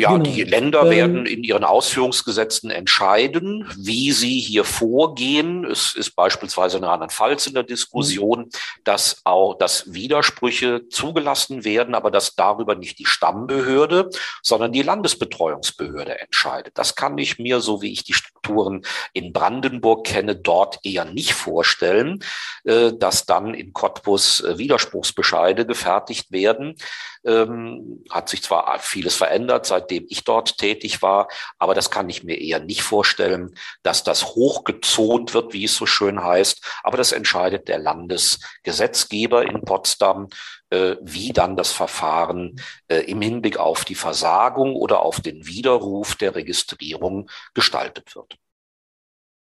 Ja, 0.00 0.12
genau. 0.12 0.22
die 0.22 0.44
Länder 0.44 0.82
ähm, 0.82 0.90
werden 0.90 1.26
in 1.26 1.42
ihren 1.42 1.64
Ausführungsgesetzen 1.64 2.70
entscheiden, 2.70 3.68
wie 3.76 4.12
sie 4.12 4.38
hier 4.38 4.62
vorgehen. 4.62 5.64
Es 5.64 5.96
ist 5.96 6.14
beispielsweise 6.14 6.78
in 6.78 6.84
Rheinland-Pfalz 6.84 7.48
in 7.48 7.54
der 7.54 7.64
Diskussion, 7.64 8.42
mhm. 8.42 8.50
dass 8.84 9.20
auch, 9.24 9.58
dass 9.58 9.92
Widersprüche 9.92 10.88
zugelassen 10.88 11.64
werden, 11.64 11.96
aber 11.96 12.12
dass 12.12 12.36
darüber 12.36 12.76
nicht 12.76 13.00
die 13.00 13.06
Stammbehörde, 13.06 14.08
sondern 14.40 14.70
die 14.70 14.82
Landesbetreuungsbehörde 14.82 16.20
entscheidet. 16.20 16.78
Das 16.78 16.94
kann 16.94 17.18
ich 17.18 17.40
mir, 17.40 17.58
so 17.58 17.82
wie 17.82 17.92
ich 17.92 18.04
die 18.04 18.14
Strukturen 18.14 18.82
in 19.14 19.32
Brandenburg 19.32 20.06
kenne, 20.06 20.36
dort 20.36 20.78
eher 20.84 21.06
nicht 21.06 21.32
vorstellen, 21.32 22.22
äh, 22.62 22.92
dass 22.96 23.26
dann 23.26 23.52
in 23.52 23.72
Cottbus 23.72 24.42
äh, 24.42 24.58
Widerspruchsbescheide 24.58 25.66
gefertigt 25.66 26.30
werden. 26.30 26.76
Ähm, 27.24 28.04
hat 28.10 28.28
sich 28.28 28.44
zwar 28.44 28.78
vieles 28.78 29.16
verändert, 29.16 29.66
seitdem 29.88 30.06
ich 30.08 30.24
dort 30.24 30.58
tätig 30.58 31.02
war, 31.02 31.28
aber 31.58 31.74
das 31.74 31.90
kann 31.90 32.08
ich 32.08 32.24
mir 32.24 32.38
eher 32.38 32.60
nicht 32.60 32.82
vorstellen, 32.82 33.54
dass 33.82 34.04
das 34.04 34.34
hochgezont 34.34 35.34
wird, 35.34 35.52
wie 35.52 35.64
es 35.64 35.76
so 35.76 35.86
schön 35.86 36.22
heißt. 36.22 36.80
Aber 36.82 36.96
das 36.96 37.12
entscheidet 37.12 37.68
der 37.68 37.78
Landesgesetzgeber 37.78 39.42
in 39.48 39.62
Potsdam, 39.62 40.28
äh, 40.70 40.96
wie 41.00 41.32
dann 41.32 41.56
das 41.56 41.72
Verfahren 41.72 42.60
äh, 42.88 43.00
im 43.10 43.22
Hinblick 43.22 43.56
auf 43.58 43.84
die 43.84 43.94
Versagung 43.94 44.74
oder 44.76 45.00
auf 45.00 45.20
den 45.20 45.46
Widerruf 45.46 46.16
der 46.16 46.34
Registrierung 46.34 47.30
gestaltet 47.54 48.14
wird. 48.14 48.36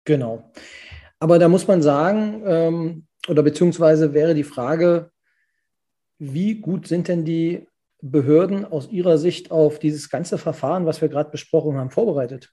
Genau. 0.05 0.53
Aber 1.19 1.39
da 1.39 1.49
muss 1.49 1.67
man 1.67 1.81
sagen, 1.81 2.43
ähm, 2.47 3.07
oder 3.29 3.43
beziehungsweise 3.43 4.13
wäre 4.13 4.35
die 4.35 4.45
Frage, 4.45 5.11
wie 6.19 6.57
gut 6.57 6.87
sind 6.87 7.09
denn 7.09 7.25
die 7.25 7.67
Behörden 8.07 8.67
aus 8.67 8.91
Ihrer 8.91 9.17
Sicht 9.17 9.51
auf 9.51 9.79
dieses 9.79 10.11
ganze 10.11 10.37
Verfahren, 10.37 10.85
was 10.85 11.01
wir 11.01 11.09
gerade 11.09 11.31
besprochen 11.31 11.79
haben, 11.79 11.91
vorbereitet? 11.91 12.53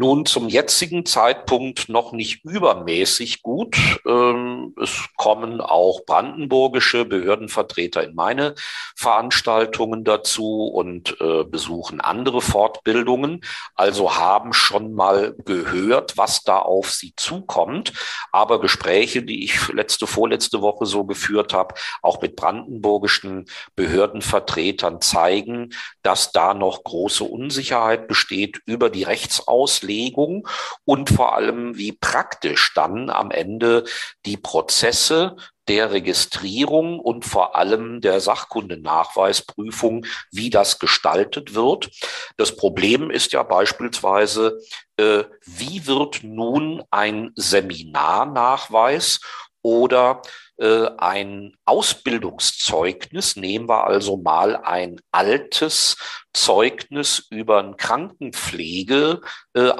Nun 0.00 0.26
zum 0.26 0.48
jetzigen 0.48 1.04
Zeitpunkt 1.06 1.88
noch 1.88 2.12
nicht 2.12 2.44
übermäßig 2.44 3.42
gut. 3.42 3.76
Ähm, 4.06 4.72
es 4.80 5.08
kommen 5.16 5.60
auch 5.60 6.04
brandenburgische 6.06 7.04
Behördenvertreter 7.04 8.04
in 8.04 8.14
meine 8.14 8.54
Veranstaltungen 8.94 10.04
dazu 10.04 10.68
und 10.68 11.20
äh, 11.20 11.42
besuchen 11.42 12.00
andere 12.00 12.40
Fortbildungen. 12.40 13.40
Also 13.74 14.14
haben 14.14 14.52
schon 14.52 14.94
mal 14.94 15.34
gehört, 15.44 16.16
was 16.16 16.44
da 16.44 16.60
auf 16.60 16.92
sie 16.92 17.14
zukommt. 17.16 17.92
Aber 18.30 18.60
Gespräche, 18.60 19.24
die 19.24 19.42
ich 19.42 19.66
letzte, 19.72 20.06
vorletzte 20.06 20.62
Woche 20.62 20.86
so 20.86 21.06
geführt 21.06 21.52
habe, 21.52 21.74
auch 22.02 22.22
mit 22.22 22.36
brandenburgischen 22.36 23.46
Behördenvertretern 23.74 25.00
zeigen, 25.00 25.70
dass 26.04 26.30
da 26.30 26.54
noch 26.54 26.84
große 26.84 27.24
Unsicherheit 27.24 28.06
besteht 28.06 28.60
über 28.64 28.90
die 28.90 29.02
Rechtsauslegung 29.02 29.87
Auslegung 29.88 30.46
und 30.84 31.10
vor 31.10 31.34
allem, 31.34 31.76
wie 31.76 31.92
praktisch 31.92 32.72
dann 32.74 33.10
am 33.10 33.30
Ende 33.30 33.84
die 34.26 34.36
Prozesse 34.36 35.36
der 35.66 35.92
Registrierung 35.92 36.98
und 36.98 37.24
vor 37.24 37.56
allem 37.56 38.00
der 38.00 38.20
Sachkundenachweisprüfung, 38.20 40.06
wie 40.30 40.50
das 40.50 40.78
gestaltet 40.78 41.54
wird. 41.54 41.90
Das 42.36 42.56
Problem 42.56 43.10
ist 43.10 43.32
ja 43.32 43.42
beispielsweise, 43.42 44.60
äh, 44.96 45.24
wie 45.44 45.86
wird 45.86 46.20
nun 46.22 46.82
ein 46.90 47.32
Seminarnachweis 47.34 49.20
oder 49.60 50.22
äh, 50.58 50.88
ein 50.96 51.54
Ausbildungszeugnis, 51.66 53.36
nehmen 53.36 53.68
wir 53.68 53.86
also 53.86 54.16
mal 54.16 54.56
ein 54.56 55.00
altes 55.12 55.96
Zeugnis 56.32 57.26
über 57.30 57.58
eine 57.58 57.76
Krankenpflege 57.76 59.20
äh. 59.54 59.72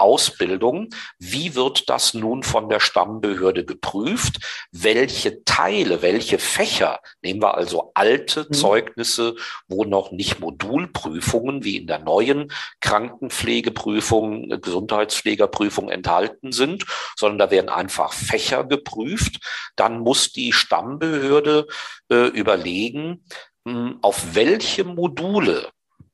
Wie 1.19 1.55
wird 1.55 1.89
das 1.89 2.15
nun 2.15 2.43
von 2.43 2.69
der 2.69 2.81
Stammbehörde 2.81 3.65
geprüft? 3.65 4.39
Welche 4.73 5.45
Teile, 5.45 6.03
welche 6.03 6.39
Fächer, 6.39 7.01
nehmen 7.23 7.43
wir 7.43 7.55
also 7.55 7.93
alte 7.95 8.47
mhm. 8.49 8.55
Zeugnisse, 8.55 9.37
wo 9.69 9.85
noch 9.85 10.11
nicht 10.11 10.41
Modulprüfungen 10.41 11.65
wie 11.65 11.77
in 11.77 11.87
der 11.87 11.99
neuen 11.99 12.51
Krankenpflegeprüfung, 12.81 14.51
äh, 14.51 14.59
Gesundheitspflegerprüfung 14.59 15.91
enthalten 15.91 16.53
sind, 16.53 16.85
sondern 17.17 17.39
da 17.39 17.51
werden 17.51 17.69
einfach 17.69 18.13
Fächer 18.13 18.65
geprüft. 18.65 19.39
Dann 19.77 20.01
muss 20.01 20.33
die 20.33 20.53
Stammbehörde 20.53 21.67
äh, 22.11 22.29
überlegen, 22.29 23.25
hm, 23.67 23.99
auf 24.03 24.35
welche 24.35 24.85
Module 24.85 25.71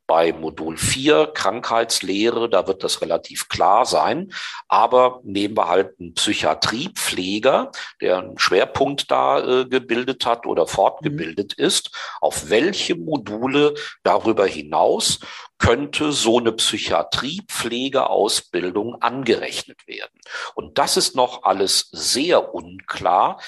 bei 0.06 0.32
Modul 0.32 0.76
4 0.76 1.32
Krankheitslehre, 1.34 2.50
da 2.50 2.66
wird 2.66 2.82
das 2.84 3.00
relativ 3.00 3.48
klar 3.48 3.86
sein. 3.86 4.32
Aber 4.68 5.20
nehmen 5.24 5.56
wir 5.56 5.68
halt 5.68 5.98
einen 5.98 6.12
Psychiatriepfleger, 6.14 7.72
der 8.00 8.18
einen 8.18 8.38
Schwerpunkt 8.38 9.10
da 9.10 9.62
äh, 9.62 9.66
gebildet 9.66 10.26
hat 10.26 10.46
oder 10.46 10.66
fortgebildet 10.66 11.54
mhm. 11.58 11.64
ist. 11.64 11.90
Auf 12.20 12.50
welche 12.50 12.96
Module 12.96 13.74
darüber 14.02 14.46
hinaus 14.46 15.20
könnte 15.58 16.12
so 16.12 16.38
eine 16.38 16.52
Psychiatriepflegeausbildung 16.52 19.00
angerechnet 19.00 19.86
werden? 19.86 20.20
Und 20.54 20.78
das 20.78 20.96
ist 20.96 21.14
noch 21.16 21.42
alles 21.44 21.88
sehr 21.92 22.54
unklar. 22.54 23.40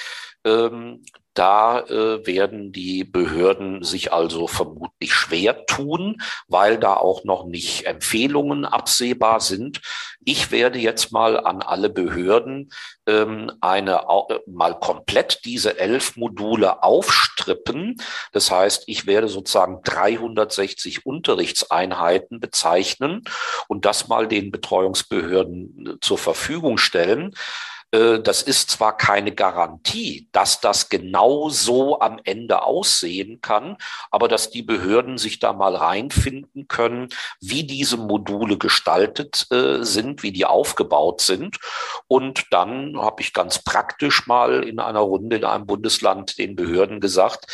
Ähm, 0.44 1.02
da 1.38 1.80
äh, 1.80 2.26
werden 2.26 2.72
die 2.72 3.04
Behörden 3.04 3.84
sich 3.84 4.12
also 4.12 4.46
vermutlich 4.46 5.12
schwer 5.12 5.66
tun, 5.66 6.22
weil 6.48 6.78
da 6.78 6.94
auch 6.94 7.24
noch 7.24 7.46
nicht 7.46 7.84
Empfehlungen 7.86 8.64
absehbar 8.64 9.40
sind. 9.40 9.80
Ich 10.24 10.50
werde 10.50 10.78
jetzt 10.78 11.12
mal 11.12 11.38
an 11.38 11.62
alle 11.62 11.90
Behörden 11.90 12.72
ähm, 13.06 13.52
eine 13.60 14.06
äh, 14.28 14.38
mal 14.46 14.78
komplett 14.78 15.44
diese 15.44 15.78
elf 15.78 16.16
Module 16.16 16.82
aufstrippen. 16.82 17.96
Das 18.32 18.50
heißt, 18.50 18.84
ich 18.86 19.06
werde 19.06 19.28
sozusagen 19.28 19.82
360 19.84 21.04
Unterrichtseinheiten 21.04 22.40
bezeichnen 22.40 23.24
und 23.68 23.84
das 23.84 24.08
mal 24.08 24.26
den 24.26 24.50
Betreuungsbehörden 24.50 25.86
äh, 25.86 26.00
zur 26.00 26.18
Verfügung 26.18 26.78
stellen. 26.78 27.34
Äh, 27.92 28.20
das 28.20 28.42
ist 28.42 28.70
zwar 28.70 28.96
keine 28.96 29.32
Garantie, 29.32 30.28
dass 30.32 30.60
das 30.60 30.88
genau 30.88 31.48
so 31.48 32.00
am 32.00 32.20
Ende 32.24 32.62
aussehen 32.62 33.40
kann, 33.40 33.76
aber 34.10 34.28
dass 34.28 34.50
die 34.50 34.62
Behörden 34.62 35.18
sich 35.18 35.38
da 35.38 35.52
mal 35.52 35.74
reinfinden 35.76 36.68
können, 36.68 37.08
wie 37.40 37.64
diese 37.64 37.96
Module 37.96 38.58
gestaltet 38.58 39.46
äh, 39.50 39.84
sind, 39.84 40.22
wie 40.22 40.32
die 40.32 40.46
aufgebaut 40.46 41.20
sind. 41.20 41.58
Und 42.08 42.46
dann 42.50 42.98
habe 43.00 43.22
ich 43.22 43.32
ganz 43.32 43.62
praktisch 43.62 44.26
mal 44.26 44.64
in 44.64 44.80
einer 44.80 45.00
Runde 45.00 45.36
in 45.36 45.44
einem 45.44 45.66
Bundesland 45.66 46.38
den 46.38 46.56
Behörden 46.56 47.00
gesagt, 47.00 47.46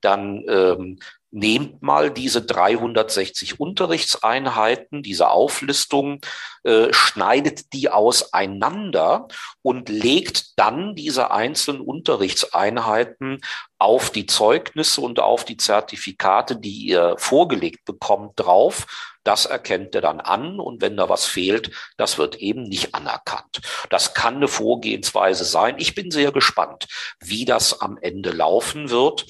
dann 0.00 0.44
ähm, 0.48 0.98
nehmt 1.30 1.82
mal 1.82 2.10
diese 2.10 2.42
360 2.42 3.60
Unterrichtseinheiten, 3.60 5.02
diese 5.02 5.30
Auflistung, 5.30 6.20
äh, 6.64 6.92
schneidet 6.92 7.72
die 7.72 7.88
auseinander 7.88 9.28
und 9.62 9.88
legt 9.88 10.58
dann 10.58 10.94
diese 10.94 11.30
einzelnen 11.30 11.80
Unterrichtseinheiten 11.80 13.40
auf 13.78 14.10
die 14.10 14.26
Zeugnisse 14.26 15.00
und 15.00 15.20
auf 15.20 15.44
die 15.44 15.56
Zertifikate, 15.56 16.56
die 16.56 16.86
ihr 16.86 17.14
vorgelegt 17.16 17.84
bekommt, 17.84 18.38
drauf. 18.38 18.86
Das 19.22 19.46
erkennt 19.46 19.94
er 19.94 20.00
dann 20.00 20.20
an 20.20 20.58
und 20.58 20.80
wenn 20.80 20.96
da 20.96 21.08
was 21.08 21.26
fehlt, 21.26 21.70
das 21.96 22.18
wird 22.18 22.36
eben 22.36 22.62
nicht 22.62 22.94
anerkannt. 22.94 23.60
Das 23.90 24.14
kann 24.14 24.36
eine 24.36 24.48
Vorgehensweise 24.48 25.44
sein. 25.44 25.76
Ich 25.78 25.94
bin 25.94 26.10
sehr 26.10 26.32
gespannt, 26.32 26.88
wie 27.20 27.44
das 27.44 27.80
am 27.80 27.98
Ende 27.98 28.30
laufen 28.30 28.90
wird 28.90 29.26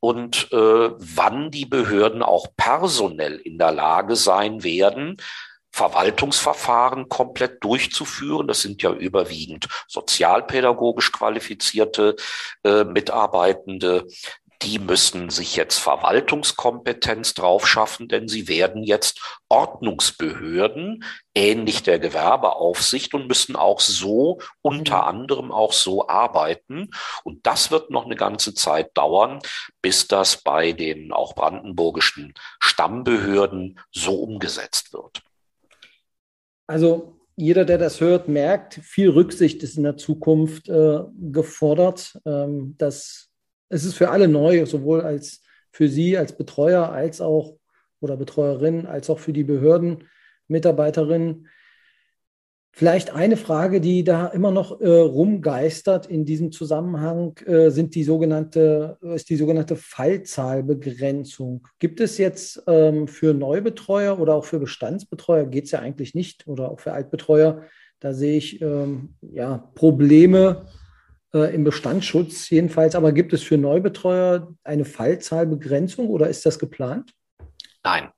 und 0.00 0.50
äh, 0.52 0.90
wann 0.96 1.50
die 1.50 1.66
Behörden 1.66 2.22
auch 2.22 2.48
personell 2.56 3.36
in 3.36 3.58
der 3.58 3.72
Lage 3.72 4.16
sein 4.16 4.64
werden, 4.64 5.18
Verwaltungsverfahren 5.72 7.08
komplett 7.08 7.62
durchzuführen. 7.62 8.48
Das 8.48 8.62
sind 8.62 8.82
ja 8.82 8.92
überwiegend 8.92 9.68
sozialpädagogisch 9.86 11.12
qualifizierte 11.12 12.16
äh, 12.64 12.84
Mitarbeitende, 12.84 14.06
die 14.62 14.78
müssen 14.78 15.30
sich 15.30 15.56
jetzt 15.56 15.78
Verwaltungskompetenz 15.78 17.32
drauf 17.34 17.66
schaffen, 17.66 18.08
denn 18.08 18.28
sie 18.28 18.46
werden 18.46 18.82
jetzt 18.82 19.40
Ordnungsbehörden, 19.48 21.04
ähnlich 21.34 21.82
der 21.82 21.98
Gewerbeaufsicht 21.98 23.14
und 23.14 23.26
müssen 23.26 23.56
auch 23.56 23.80
so, 23.80 24.40
unter 24.60 25.02
mhm. 25.02 25.08
anderem 25.08 25.52
auch 25.52 25.72
so 25.72 26.08
arbeiten. 26.08 26.90
Und 27.24 27.46
das 27.46 27.70
wird 27.70 27.90
noch 27.90 28.04
eine 28.04 28.16
ganze 28.16 28.52
Zeit 28.52 28.90
dauern, 28.94 29.40
bis 29.80 30.08
das 30.08 30.42
bei 30.42 30.72
den 30.72 31.10
auch 31.10 31.34
brandenburgischen 31.34 32.34
Stammbehörden 32.60 33.80
so 33.92 34.14
umgesetzt 34.22 34.92
wird. 34.92 35.22
Also 36.66 37.16
jeder, 37.34 37.64
der 37.64 37.78
das 37.78 38.02
hört, 38.02 38.28
merkt, 38.28 38.74
viel 38.74 39.08
Rücksicht 39.08 39.62
ist 39.62 39.78
in 39.78 39.84
der 39.84 39.96
Zukunft 39.96 40.68
äh, 40.68 41.00
gefordert. 41.18 42.20
Ähm, 42.26 42.74
das 42.76 43.29
es 43.70 43.84
ist 43.84 43.94
für 43.94 44.10
alle 44.10 44.28
neu, 44.28 44.66
sowohl 44.66 45.00
als 45.00 45.42
für 45.70 45.88
Sie 45.88 46.18
als 46.18 46.36
Betreuer 46.36 46.90
als 46.90 47.20
auch 47.20 47.56
oder 48.00 48.16
Betreuerin, 48.16 48.86
als 48.86 49.08
auch 49.08 49.18
für 49.18 49.32
die 49.32 49.44
Behörden, 49.44 50.04
Mitarbeiterinnen. 50.48 51.46
Vielleicht 52.72 53.14
eine 53.14 53.36
Frage, 53.36 53.80
die 53.80 54.04
da 54.04 54.28
immer 54.28 54.50
noch 54.50 54.80
äh, 54.80 54.88
rumgeistert 54.88 56.06
in 56.06 56.24
diesem 56.24 56.52
Zusammenhang, 56.52 57.36
äh, 57.44 57.70
sind 57.70 57.94
die 57.94 58.04
sogenannte, 58.04 58.96
ist 59.14 59.28
die 59.28 59.36
sogenannte 59.36 59.76
Fallzahlbegrenzung. 59.76 61.66
Gibt 61.78 62.00
es 62.00 62.16
jetzt 62.16 62.62
ähm, 62.66 63.06
für 63.06 63.34
Neubetreuer 63.34 64.18
oder 64.18 64.34
auch 64.34 64.44
für 64.44 64.60
Bestandsbetreuer, 64.60 65.46
geht 65.46 65.64
es 65.64 65.72
ja 65.72 65.80
eigentlich 65.80 66.14
nicht, 66.14 66.46
oder 66.46 66.70
auch 66.70 66.80
für 66.80 66.92
Altbetreuer, 66.92 67.62
da 67.98 68.14
sehe 68.14 68.38
ich 68.38 68.62
ähm, 68.62 69.14
ja, 69.20 69.70
Probleme, 69.74 70.66
äh, 71.34 71.54
im 71.54 71.64
Bestandsschutz 71.64 72.50
jedenfalls. 72.50 72.94
Aber 72.94 73.12
gibt 73.12 73.32
es 73.32 73.42
für 73.42 73.58
Neubetreuer 73.58 74.54
eine 74.64 74.84
Fallzahlbegrenzung 74.84 76.08
oder 76.08 76.28
ist 76.28 76.46
das 76.46 76.58
geplant? 76.58 77.12
Nein. 77.82 78.10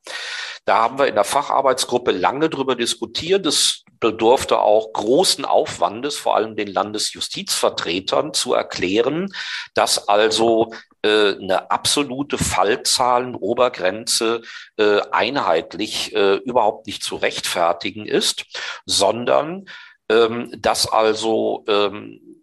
Da 0.64 0.78
haben 0.78 0.98
wir 0.98 1.08
in 1.08 1.16
der 1.16 1.24
Facharbeitsgruppe 1.24 2.12
lange 2.12 2.48
drüber 2.48 2.76
diskutiert. 2.76 3.46
Es 3.46 3.82
bedurfte 3.98 4.60
auch 4.60 4.92
großen 4.92 5.44
Aufwandes, 5.44 6.16
vor 6.16 6.36
allem 6.36 6.54
den 6.54 6.68
Landesjustizvertretern, 6.68 8.32
zu 8.32 8.54
erklären, 8.54 9.32
dass 9.74 10.08
also 10.08 10.72
äh, 11.02 11.34
eine 11.34 11.72
absolute 11.72 12.38
Fallzahlenobergrenze 12.38 14.42
äh, 14.76 15.00
einheitlich 15.10 16.14
äh, 16.14 16.36
überhaupt 16.36 16.86
nicht 16.86 17.02
zu 17.02 17.16
rechtfertigen 17.16 18.06
ist, 18.06 18.44
sondern 18.86 19.64
ähm, 20.08 20.54
dass 20.56 20.90
also 20.90 21.64
ähm, 21.66 22.41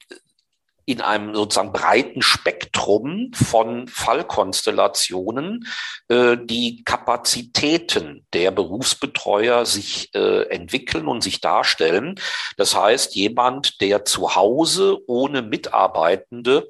in 0.89 1.01
einem 1.01 1.35
sozusagen 1.35 1.71
breiten 1.71 2.23
Spektrum 2.23 3.29
von 3.35 3.87
Fallkonstellationen 3.87 5.67
äh, 6.07 6.35
die 6.41 6.83
Kapazitäten 6.83 8.25
der 8.33 8.49
Berufsbetreuer 8.49 9.67
sich 9.67 10.09
äh, 10.15 10.49
entwickeln 10.49 11.07
und 11.07 11.21
sich 11.21 11.41
darstellen. 11.41 12.15
Das 12.57 12.75
heißt, 12.75 13.13
jemand, 13.13 13.81
der 13.81 14.03
zu 14.03 14.35
Hause 14.35 14.97
ohne 15.05 15.43
Mitarbeitende 15.43 16.67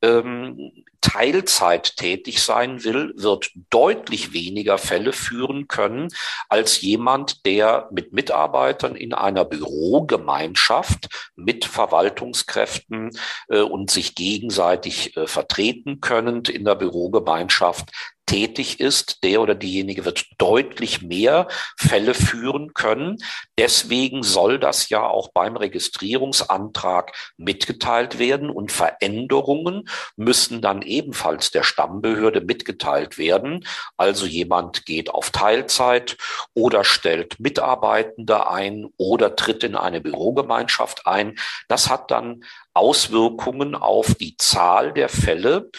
ähm, 0.00 0.72
Teilzeit 1.00 1.96
tätig 1.96 2.42
sein 2.42 2.84
will, 2.84 3.12
wird 3.16 3.50
deutlich 3.70 4.32
weniger 4.32 4.78
Fälle 4.78 5.12
führen 5.12 5.68
können 5.68 6.08
als 6.48 6.80
jemand, 6.80 7.46
der 7.46 7.88
mit 7.92 8.12
Mitarbeitern 8.12 8.94
in 8.94 9.14
einer 9.14 9.44
Bürogemeinschaft 9.44 11.08
mit 11.36 11.64
Verwaltungskräften 11.64 13.10
äh, 13.48 13.60
und 13.60 13.90
sich 13.90 14.14
gegenseitig 14.14 15.16
äh, 15.16 15.26
vertreten 15.26 16.00
können 16.00 16.42
in 16.44 16.64
der 16.64 16.74
Bürogemeinschaft 16.74 17.90
tätig 18.28 18.78
ist, 18.78 19.24
der 19.24 19.40
oder 19.40 19.54
diejenige 19.54 20.04
wird 20.04 20.26
deutlich 20.36 21.02
mehr 21.02 21.48
Fälle 21.76 22.12
führen 22.12 22.74
können. 22.74 23.16
Deswegen 23.56 24.22
soll 24.22 24.58
das 24.58 24.90
ja 24.90 25.06
auch 25.06 25.30
beim 25.32 25.56
Registrierungsantrag 25.56 27.12
mitgeteilt 27.38 28.18
werden 28.18 28.50
und 28.50 28.70
Veränderungen 28.70 29.88
müssen 30.16 30.60
dann 30.60 30.82
ebenfalls 30.88 31.50
der 31.50 31.62
Stammbehörde 31.62 32.40
mitgeteilt 32.40 33.18
werden. 33.18 33.64
Also 33.96 34.26
jemand 34.26 34.86
geht 34.86 35.10
auf 35.10 35.30
Teilzeit 35.30 36.16
oder 36.54 36.84
stellt 36.84 37.38
Mitarbeitende 37.38 38.50
ein 38.50 38.88
oder 38.96 39.36
tritt 39.36 39.64
in 39.64 39.76
eine 39.76 40.00
Bürogemeinschaft 40.00 41.06
ein. 41.06 41.38
Das 41.68 41.88
hat 41.88 42.10
dann 42.10 42.44
Auswirkungen 42.74 43.74
auf 43.74 44.14
die 44.14 44.36
Zahl 44.36 44.92
der 44.92 45.08
Fälle, 45.08 45.70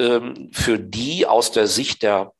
ähm, 0.00 0.50
für 0.52 0.78
die 0.78 1.26
aus 1.26 1.52
der 1.52 1.66
Sicht 1.66 2.02
der 2.02 2.32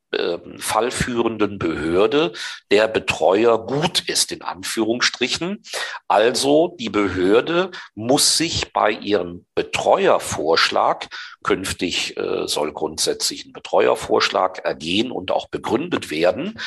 fallführenden 0.58 1.58
Behörde 1.58 2.32
der 2.70 2.88
Betreuer 2.88 3.66
gut 3.66 4.00
ist, 4.08 4.32
in 4.32 4.42
Anführungsstrichen. 4.42 5.62
Also 6.08 6.76
die 6.78 6.90
Behörde 6.90 7.70
muss 7.94 8.36
sich 8.36 8.72
bei 8.72 8.90
ihrem 8.90 9.46
Betreuervorschlag, 9.54 11.08
künftig 11.42 12.16
äh, 12.16 12.46
soll 12.46 12.72
grundsätzlich 12.72 13.46
ein 13.46 13.52
Betreuervorschlag 13.52 14.58
ergehen 14.64 15.10
und 15.10 15.30
auch 15.30 15.48
begründet 15.48 16.10
werden, 16.10 16.58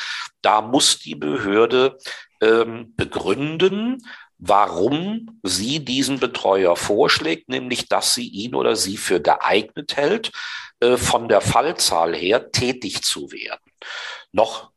da 0.42 0.60
muss 0.60 0.98
die 0.98 1.14
Behörde 1.14 1.98
ähm, 2.40 2.94
begründen, 2.96 4.02
warum 4.38 5.40
sie 5.42 5.84
diesen 5.84 6.20
Betreuer 6.20 6.76
vorschlägt, 6.76 7.48
nämlich 7.48 7.88
dass 7.88 8.14
sie 8.14 8.28
ihn 8.28 8.54
oder 8.54 8.76
sie 8.76 8.96
für 8.96 9.20
geeignet 9.20 9.96
hält, 9.96 10.32
äh, 10.80 10.96
von 10.96 11.28
der 11.28 11.40
Fallzahl 11.40 12.14
her 12.14 12.50
tätig 12.50 13.02
zu 13.02 13.30
werden, 13.32 13.72
noch 14.32 14.70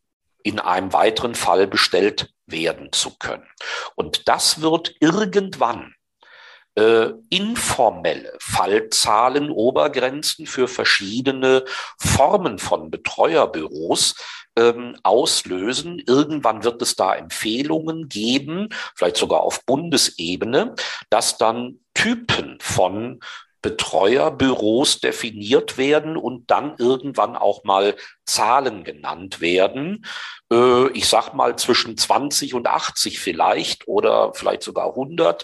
in 0.44 0.60
einem 0.60 0.94
weiteren 0.94 1.36
Fall 1.36 1.68
bestellt 1.68 2.34
werden 2.46 2.92
zu 2.94 3.18
können. 3.18 3.48
Und 3.96 4.28
das 4.28 4.62
wird 4.62 4.96
irgendwann 5.00 5.94
äh, 6.76 7.10
informelle 7.30 8.38
Fallzahlen, 8.40 9.50
Obergrenzen 9.50 10.46
für 10.46 10.68
verschiedene 10.68 11.66
Formen 11.98 12.60
von 12.60 12.92
Betreuerbüros 12.92 14.16
ähm, 14.58 14.98
auslösen. 15.04 16.02
Irgendwann 16.06 16.64
wird 16.64 16.82
es 16.82 16.96
da 16.96 17.16
Empfehlungen 17.16 18.10
geben, 18.10 18.70
vielleicht 18.96 19.18
sogar 19.18 19.42
auf 19.42 19.64
Bundesebene, 19.66 20.76
dass 21.10 21.38
dann 21.38 21.80
Typen 21.94 22.58
von 22.60 23.20
Betreuerbüros 23.62 25.00
definiert 25.00 25.78
werden 25.78 26.16
und 26.16 26.50
dann 26.52 26.76
irgendwann 26.78 27.36
auch 27.36 27.64
mal 27.64 27.96
Zahlen 28.26 28.84
genannt 28.84 29.42
werden. 29.42 30.06
Äh, 30.52 30.90
ich 30.92 31.08
sag 31.08 31.34
mal 31.34 31.58
zwischen 31.58 31.98
20 31.98 32.54
und 32.54 32.68
80 32.68 33.20
vielleicht 33.20 33.88
oder 33.88 34.34
vielleicht 34.34 34.64
sogar 34.64 34.90
100. 34.90 35.44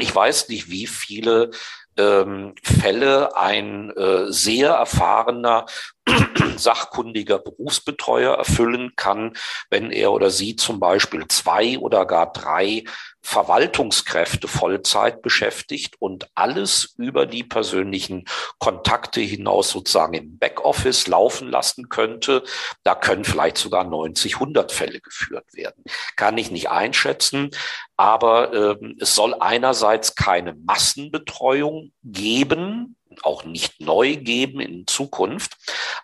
Ich 0.00 0.14
weiß 0.14 0.48
nicht, 0.48 0.68
wie 0.68 0.86
viele 0.86 1.50
ähm, 1.96 2.54
Fälle 2.62 3.36
ein 3.36 3.90
äh, 3.90 4.32
sehr 4.32 4.70
erfahrener 4.70 5.66
sachkundiger 6.56 7.38
Berufsbetreuer 7.38 8.34
erfüllen 8.34 8.92
kann, 8.96 9.34
wenn 9.70 9.90
er 9.90 10.12
oder 10.12 10.30
sie 10.30 10.56
zum 10.56 10.80
Beispiel 10.80 11.26
zwei 11.28 11.78
oder 11.78 12.06
gar 12.06 12.32
drei 12.32 12.84
Verwaltungskräfte 13.22 14.48
Vollzeit 14.48 15.22
beschäftigt 15.22 15.96
und 15.98 16.28
alles 16.34 16.94
über 16.96 17.26
die 17.26 17.44
persönlichen 17.44 18.24
Kontakte 18.58 19.20
hinaus 19.20 19.70
sozusagen 19.70 20.14
im 20.14 20.38
Backoffice 20.38 21.06
laufen 21.06 21.48
lassen 21.48 21.88
könnte. 21.88 22.42
Da 22.82 22.94
können 22.94 23.24
vielleicht 23.24 23.58
sogar 23.58 23.84
90, 23.84 24.34
100 24.34 24.72
Fälle 24.72 25.00
geführt 25.00 25.46
werden. 25.52 25.84
Kann 26.16 26.38
ich 26.38 26.50
nicht 26.50 26.70
einschätzen, 26.70 27.50
aber 27.96 28.52
äh, 28.52 28.94
es 28.98 29.14
soll 29.14 29.34
einerseits 29.38 30.14
keine 30.14 30.54
Massenbetreuung 30.54 31.92
geben, 32.02 32.96
auch 33.24 33.44
nicht 33.44 33.80
neu 33.80 34.16
geben 34.16 34.60
in 34.60 34.86
Zukunft. 34.86 35.56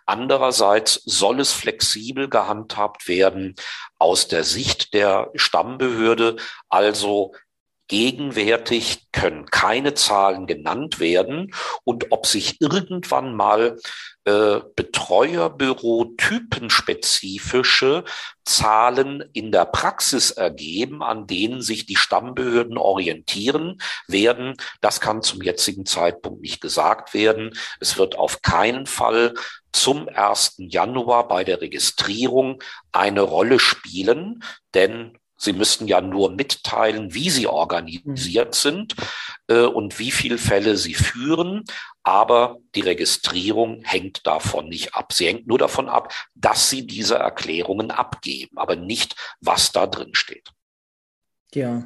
Andererseits 0.06 0.94
soll 1.04 1.40
es 1.40 1.52
flexibel 1.52 2.28
gehandhabt 2.28 3.08
werden 3.08 3.54
aus 3.98 4.28
der 4.28 4.44
Sicht 4.44 4.94
der 4.94 5.30
Stammbehörde, 5.34 6.36
also 6.68 7.32
Gegenwärtig 7.88 9.06
können 9.12 9.46
keine 9.46 9.94
Zahlen 9.94 10.46
genannt 10.46 10.98
werden 10.98 11.54
und 11.84 12.10
ob 12.10 12.26
sich 12.26 12.60
irgendwann 12.60 13.36
mal 13.36 13.78
äh, 14.24 14.60
Betreuerbüro 14.74 16.14
typenspezifische 16.16 18.02
Zahlen 18.44 19.24
in 19.32 19.52
der 19.52 19.66
Praxis 19.66 20.32
ergeben, 20.32 21.00
an 21.02 21.28
denen 21.28 21.62
sich 21.62 21.86
die 21.86 21.94
Stammbehörden 21.94 22.76
orientieren 22.76 23.78
werden. 24.08 24.56
Das 24.80 25.00
kann 25.00 25.22
zum 25.22 25.42
jetzigen 25.42 25.86
Zeitpunkt 25.86 26.42
nicht 26.42 26.60
gesagt 26.60 27.14
werden. 27.14 27.56
Es 27.78 27.98
wird 27.98 28.18
auf 28.18 28.42
keinen 28.42 28.86
Fall 28.86 29.34
zum 29.70 30.08
1. 30.08 30.56
Januar 30.58 31.28
bei 31.28 31.44
der 31.44 31.60
Registrierung 31.60 32.60
eine 32.90 33.20
Rolle 33.20 33.60
spielen, 33.60 34.42
denn 34.74 35.16
Sie 35.36 35.52
müssten 35.52 35.86
ja 35.86 36.00
nur 36.00 36.30
mitteilen, 36.30 37.12
wie 37.14 37.30
Sie 37.30 37.46
organisiert 37.46 38.48
mhm. 38.48 38.52
sind 38.52 38.96
äh, 39.48 39.60
und 39.60 39.98
wie 39.98 40.10
viele 40.10 40.38
Fälle 40.38 40.76
Sie 40.76 40.94
führen. 40.94 41.64
Aber 42.02 42.58
die 42.74 42.80
Registrierung 42.80 43.82
hängt 43.84 44.26
davon 44.26 44.68
nicht 44.68 44.94
ab. 44.94 45.12
Sie 45.12 45.26
hängt 45.26 45.46
nur 45.46 45.58
davon 45.58 45.88
ab, 45.88 46.12
dass 46.34 46.70
Sie 46.70 46.86
diese 46.86 47.16
Erklärungen 47.16 47.90
abgeben, 47.90 48.56
aber 48.56 48.76
nicht, 48.76 49.16
was 49.40 49.72
da 49.72 49.86
drin 49.86 50.14
steht. 50.14 50.50
Ja. 51.54 51.84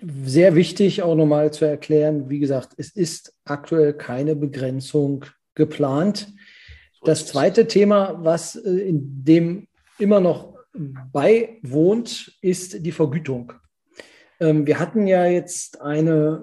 Sehr 0.00 0.54
wichtig 0.54 1.02
auch 1.02 1.16
nochmal 1.16 1.52
zu 1.52 1.64
erklären, 1.64 2.30
wie 2.30 2.38
gesagt, 2.38 2.74
es 2.76 2.90
ist 2.90 3.34
aktuell 3.44 3.94
keine 3.94 4.36
Begrenzung 4.36 5.24
geplant. 5.54 6.28
Das 7.02 7.26
zweite 7.26 7.66
Thema, 7.66 8.18
was 8.22 8.56
äh, 8.56 8.70
in 8.70 9.24
dem 9.24 9.68
immer 9.98 10.20
noch 10.20 10.57
beiwohnt, 10.72 12.38
ist 12.40 12.84
die 12.84 12.92
Vergütung. 12.92 13.52
Ähm, 14.40 14.66
wir 14.66 14.78
hatten 14.78 15.06
ja 15.06 15.26
jetzt 15.26 15.80
eine 15.80 16.42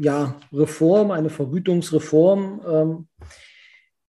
ja, 0.00 0.36
Reform, 0.52 1.10
eine 1.10 1.30
Vergütungsreform. 1.30 2.60
Ähm, 2.66 3.08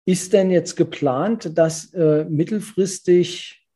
ist 0.09 0.33
denn 0.33 0.51
jetzt 0.51 0.75
geplant, 0.77 1.59
dass 1.59 1.93
äh, 1.93 2.25
mittelfristig 2.25 3.67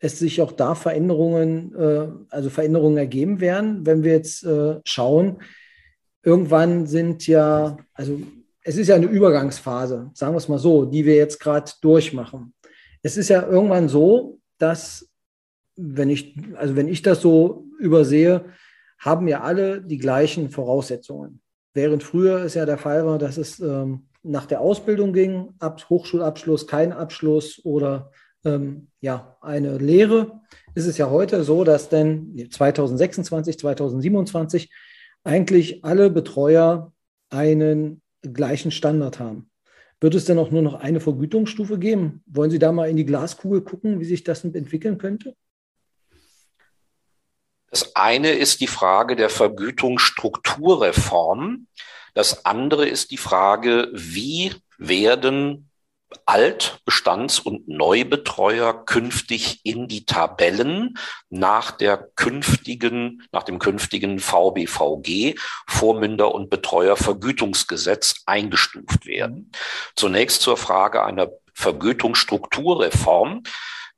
es 0.00 0.18
sich 0.18 0.40
auch 0.42 0.52
da 0.52 0.74
Veränderungen, 0.74 1.72
äh, 1.74 2.08
also 2.30 2.50
Veränderungen 2.50 2.96
ergeben 2.96 3.40
werden, 3.40 3.86
wenn 3.86 4.02
wir 4.02 4.12
jetzt 4.12 4.44
äh, 4.44 4.80
schauen, 4.84 5.38
irgendwann 6.24 6.86
sind 6.86 7.26
ja, 7.26 7.76
also 7.94 8.20
es 8.62 8.76
ist 8.76 8.88
ja 8.88 8.96
eine 8.96 9.06
Übergangsphase, 9.06 10.10
sagen 10.14 10.34
wir 10.34 10.38
es 10.38 10.48
mal 10.48 10.58
so, 10.58 10.84
die 10.84 11.04
wir 11.04 11.14
jetzt 11.14 11.38
gerade 11.38 11.70
durchmachen. 11.80 12.54
Es 13.02 13.16
ist 13.16 13.28
ja 13.28 13.46
irgendwann 13.46 13.88
so, 13.88 14.40
dass, 14.58 15.08
wenn 15.76 16.10
ich, 16.10 16.36
also 16.56 16.76
wenn 16.76 16.88
ich 16.88 17.02
das 17.02 17.20
so 17.20 17.64
übersehe, 17.78 18.44
haben 18.98 19.28
ja 19.28 19.42
alle 19.42 19.80
die 19.80 19.98
gleichen 19.98 20.50
Voraussetzungen. 20.50 21.40
Während 21.74 22.02
früher 22.02 22.42
es 22.42 22.54
ja 22.54 22.66
der 22.66 22.78
Fall 22.78 23.06
war, 23.06 23.18
dass 23.18 23.36
es 23.36 23.60
ähm, 23.60 24.08
nach 24.22 24.46
der 24.46 24.60
Ausbildung 24.60 25.12
ging, 25.12 25.54
ab 25.60 25.84
Hochschulabschluss, 25.88 26.66
kein 26.66 26.92
Abschluss 26.92 27.64
oder 27.64 28.10
ähm, 28.44 28.88
ja, 29.00 29.36
eine 29.40 29.78
Lehre, 29.78 30.40
ist 30.74 30.86
es 30.86 30.98
ja 30.98 31.10
heute 31.10 31.44
so, 31.44 31.64
dass 31.64 31.88
denn 31.88 32.48
2026, 32.50 33.58
2027 33.58 34.72
eigentlich 35.24 35.84
alle 35.84 36.10
Betreuer 36.10 36.92
einen 37.30 38.02
gleichen 38.22 38.70
Standard 38.70 39.18
haben. 39.20 39.47
Wird 40.00 40.14
es 40.14 40.26
denn 40.26 40.38
auch 40.38 40.52
nur 40.52 40.62
noch 40.62 40.74
eine 40.74 41.00
Vergütungsstufe 41.00 41.78
geben? 41.78 42.22
Wollen 42.26 42.50
Sie 42.50 42.58
da 42.58 42.72
mal 42.72 42.88
in 42.88 42.96
die 42.96 43.04
Glaskugel 43.04 43.60
gucken, 43.62 44.00
wie 44.00 44.04
sich 44.04 44.24
das 44.24 44.44
entwickeln 44.44 44.98
könnte? 44.98 45.34
Das 47.70 47.94
eine 47.96 48.30
ist 48.30 48.60
die 48.60 48.66
Frage 48.66 49.14
der 49.16 49.28
Vergütungsstrukturreform. 49.28 51.66
Das 52.14 52.46
andere 52.46 52.88
ist 52.88 53.10
die 53.10 53.18
Frage, 53.18 53.90
wie 53.92 54.54
werden 54.78 55.67
Alt-, 56.26 56.80
Bestands- 56.84 57.38
und 57.38 57.68
Neubetreuer 57.68 58.84
künftig 58.84 59.60
in 59.64 59.88
die 59.88 60.04
Tabellen 60.04 60.98
nach 61.28 61.70
der 61.70 61.96
künftigen, 61.96 63.22
nach 63.32 63.42
dem 63.42 63.58
künftigen 63.58 64.18
VBVG, 64.18 65.34
Vormünder- 65.66 66.34
und 66.34 66.50
Betreuervergütungsgesetz 66.50 68.22
eingestuft 68.26 69.06
werden. 69.06 69.50
Zunächst 69.96 70.42
zur 70.42 70.56
Frage 70.56 71.04
einer 71.04 71.28
Vergütungsstrukturreform. 71.54 73.42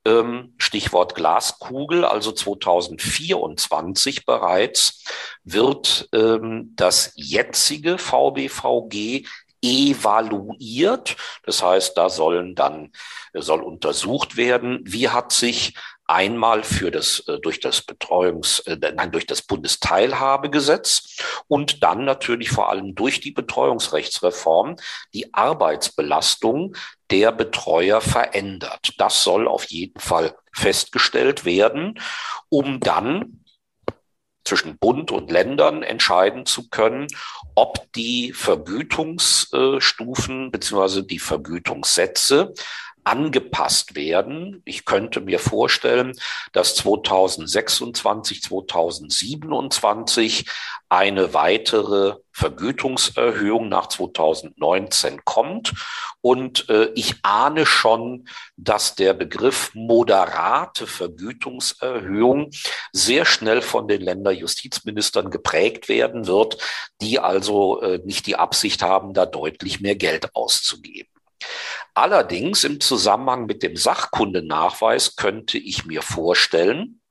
Ähm, 0.03 0.55
Stichwort 0.57 1.13
Glaskugel, 1.13 2.05
also 2.05 2.31
2024 2.31 4.25
bereits, 4.25 5.03
wird 5.43 6.09
ähm, 6.11 6.73
das 6.75 7.13
jetzige 7.15 7.99
VBVG 7.99 9.27
evaluiert. 9.61 11.15
Das 11.43 11.63
heißt, 11.63 11.97
da 11.97 12.09
sollen 12.09 12.55
dann, 12.55 12.91
soll 13.33 13.61
untersucht 13.61 14.37
werden, 14.37 14.81
wie 14.83 15.09
hat 15.09 15.31
sich 15.31 15.73
einmal 16.11 16.63
für 16.63 16.91
das 16.91 17.19
äh, 17.27 17.39
durch 17.39 17.59
das 17.59 17.81
Betreuungs 17.81 18.59
äh, 18.59 18.77
nein 18.93 19.11
durch 19.11 19.25
das 19.25 19.41
Bundesteilhabegesetz 19.41 21.17
und 21.47 21.83
dann 21.83 22.03
natürlich 22.03 22.49
vor 22.49 22.69
allem 22.69 22.95
durch 22.95 23.21
die 23.21 23.31
Betreuungsrechtsreform 23.31 24.75
die 25.13 25.33
Arbeitsbelastung 25.33 26.75
der 27.09 27.31
Betreuer 27.31 28.01
verändert. 28.01 28.93
Das 28.97 29.23
soll 29.23 29.47
auf 29.47 29.65
jeden 29.65 29.99
Fall 29.99 30.35
festgestellt 30.53 31.45
werden, 31.45 31.99
um 32.49 32.79
dann 32.81 33.40
zwischen 34.51 34.77
Bund 34.77 35.11
und 35.11 35.31
Ländern 35.31 35.81
entscheiden 35.81 36.45
zu 36.45 36.67
können, 36.67 37.07
ob 37.55 37.89
die 37.93 38.33
Vergütungsstufen 38.33 40.51
beziehungsweise 40.51 41.05
die 41.05 41.19
Vergütungssätze 41.19 42.53
angepasst 43.03 43.95
werden. 43.95 44.61
Ich 44.65 44.85
könnte 44.85 45.21
mir 45.21 45.39
vorstellen, 45.39 46.13
dass 46.51 46.75
2026, 46.75 48.43
2027 48.43 50.45
eine 50.89 51.33
weitere 51.33 52.15
Vergütungserhöhung 52.33 53.69
nach 53.69 53.87
2019 53.87 55.23
kommt. 55.23 55.73
Und 56.21 56.69
äh, 56.69 56.91
ich 56.95 57.15
ahne 57.23 57.65
schon, 57.65 58.27
dass 58.57 58.95
der 58.95 59.13
Begriff 59.13 59.71
moderate 59.73 60.87
Vergütungserhöhung 60.87 62.51
sehr 62.91 63.25
schnell 63.25 63.61
von 63.61 63.87
den 63.87 64.01
Länderjustizministern 64.01 65.29
geprägt 65.29 65.89
werden 65.89 66.27
wird, 66.27 66.57
die 67.01 67.19
also 67.19 67.81
äh, 67.81 67.99
nicht 68.03 68.27
die 68.27 68.35
Absicht 68.35 68.81
haben, 68.81 69.13
da 69.13 69.25
deutlich 69.25 69.79
mehr 69.79 69.95
Geld 69.95 70.35
auszugeben. 70.35 71.09
Allerdings 71.93 72.63
im 72.63 72.79
Zusammenhang 72.79 73.45
mit 73.45 73.63
dem 73.63 73.75
Sachkundenachweis 73.75 75.15
könnte 75.15 75.57
ich 75.57 75.85
mir 75.85 76.01
vorstellen, 76.01 77.01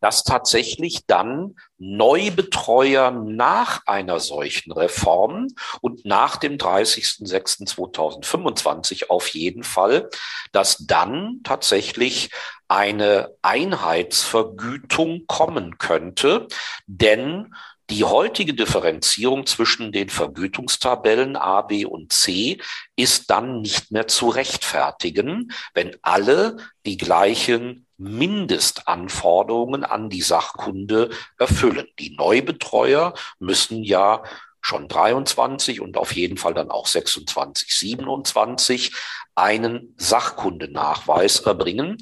dass 0.00 0.24
tatsächlich 0.24 1.06
dann 1.06 1.54
Neubetreuer 1.78 3.10
nach 3.10 3.86
einer 3.86 4.18
solchen 4.18 4.72
Reform 4.72 5.48
und 5.80 6.06
nach 6.06 6.36
dem 6.36 6.56
30.06.2025 6.56 9.10
auf 9.10 9.28
jeden 9.28 9.62
Fall, 9.62 10.08
dass 10.52 10.78
dann 10.86 11.40
tatsächlich 11.44 12.30
eine 12.68 13.34
Einheitsvergütung 13.42 15.26
kommen 15.26 15.76
könnte, 15.78 16.48
denn 16.86 17.54
die 17.90 18.04
heutige 18.04 18.54
Differenzierung 18.54 19.46
zwischen 19.46 19.90
den 19.92 20.08
Vergütungstabellen 20.08 21.36
A, 21.36 21.62
B 21.62 21.84
und 21.84 22.12
C 22.12 22.60
ist 22.96 23.30
dann 23.30 23.60
nicht 23.60 23.90
mehr 23.90 24.06
zu 24.06 24.28
rechtfertigen, 24.28 25.52
wenn 25.74 25.96
alle 26.02 26.56
die 26.86 26.96
gleichen 26.96 27.86
Mindestanforderungen 27.98 29.84
an 29.84 30.08
die 30.08 30.22
Sachkunde 30.22 31.10
erfüllen. 31.38 31.86
Die 31.98 32.14
Neubetreuer 32.16 33.12
müssen 33.38 33.82
ja 33.82 34.22
schon 34.60 34.88
23 34.88 35.80
und 35.80 35.96
auf 35.96 36.14
jeden 36.14 36.36
Fall 36.36 36.54
dann 36.54 36.70
auch 36.70 36.86
26, 36.86 37.74
27 37.74 38.92
einen 39.34 39.94
Sachkundenachweis 39.96 41.40
erbringen 41.40 41.96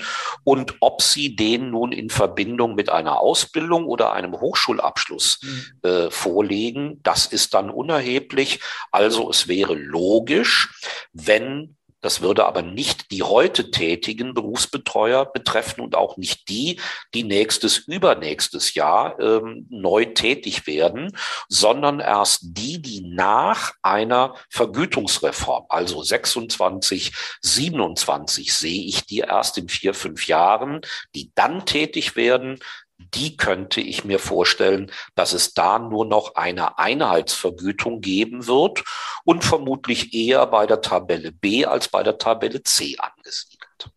und 0.45 0.75
ob 0.81 1.03
sie 1.03 1.37
den 1.37 1.71
nun 1.71 1.93
in 1.93 2.11
Verbindung 2.11 2.75
mit 2.75 2.91
einer 2.91 3.21
Ausbildung 3.21 3.87
oder 3.87 4.13
einem 4.13 4.41
Hochschulabschluss 4.41 5.41
mhm. 5.43 5.89
äh, 5.89 6.11
vorlegen, 6.11 7.01
das 7.03 7.27
ist 7.27 7.55
dann 7.55 7.71
unerheblich. 7.71 8.61
Also 8.91 9.31
es 9.31 9.47
wäre 9.47 9.75
logisch, 9.75 10.81
wenn 11.13 11.78
das 12.01 12.21
würde 12.21 12.47
aber 12.47 12.63
nicht 12.63 13.11
die 13.11 13.23
heute 13.23 13.71
tätigen 13.71 14.35
Berufsbetreuer 14.35 15.27
betreffen 15.27 15.81
und 15.81 15.97
auch 15.97 16.17
nicht 16.17 16.49
die, 16.49 16.81
die 17.15 17.25
nächstes, 17.25 17.79
übernächstes 17.79 18.75
Jahr 18.75 19.19
ähm, 19.19 19.67
neu 19.69 20.05
tätig 20.05 20.67
werden, 20.67 21.17
sondern 21.49 22.01
erst 22.01 22.41
die, 22.43 22.81
die 22.81 23.01
nach 23.01 23.73
einer 23.83 24.35
Vergütungsreform, 24.51 25.67
also 25.69 26.03
26, 26.03 27.13
27 27.43 28.53
sehe 28.53 28.85
ich 28.85 29.05
die 29.07 29.21
erst 29.21 29.59
in 29.59 29.69
vier, 29.69 29.95
fünf 29.95 30.27
Jahren, 30.27 30.81
die 31.15 31.33
dann 31.35 31.67
tätig 31.67 32.15
werden, 32.17 32.61
die 32.99 33.37
könnte 33.37 33.81
ich 33.81 34.05
mir 34.05 34.19
vorstellen, 34.19 34.91
dass 35.15 35.33
es 35.33 35.55
da 35.55 35.79
nur 35.79 36.05
noch 36.05 36.35
eine 36.35 36.79
Einheitsvergütung 36.79 38.01
geben 38.01 38.47
wird 38.47 38.85
und 39.25 39.45
vermutlich 39.45 40.15
eher 40.15 40.47
bei 40.47 40.67
der 40.67 40.81
Tabelle 40.81 41.33
B 41.33 41.65
als 41.65 41.89
bei 41.89 42.03
der 42.03 42.19
Tabelle 42.19 42.63
C 42.63 42.97
angesiedelt. 42.99 43.91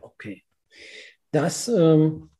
Okay. 0.00 0.42
Das, 1.32 1.68
ähm, 1.68 2.30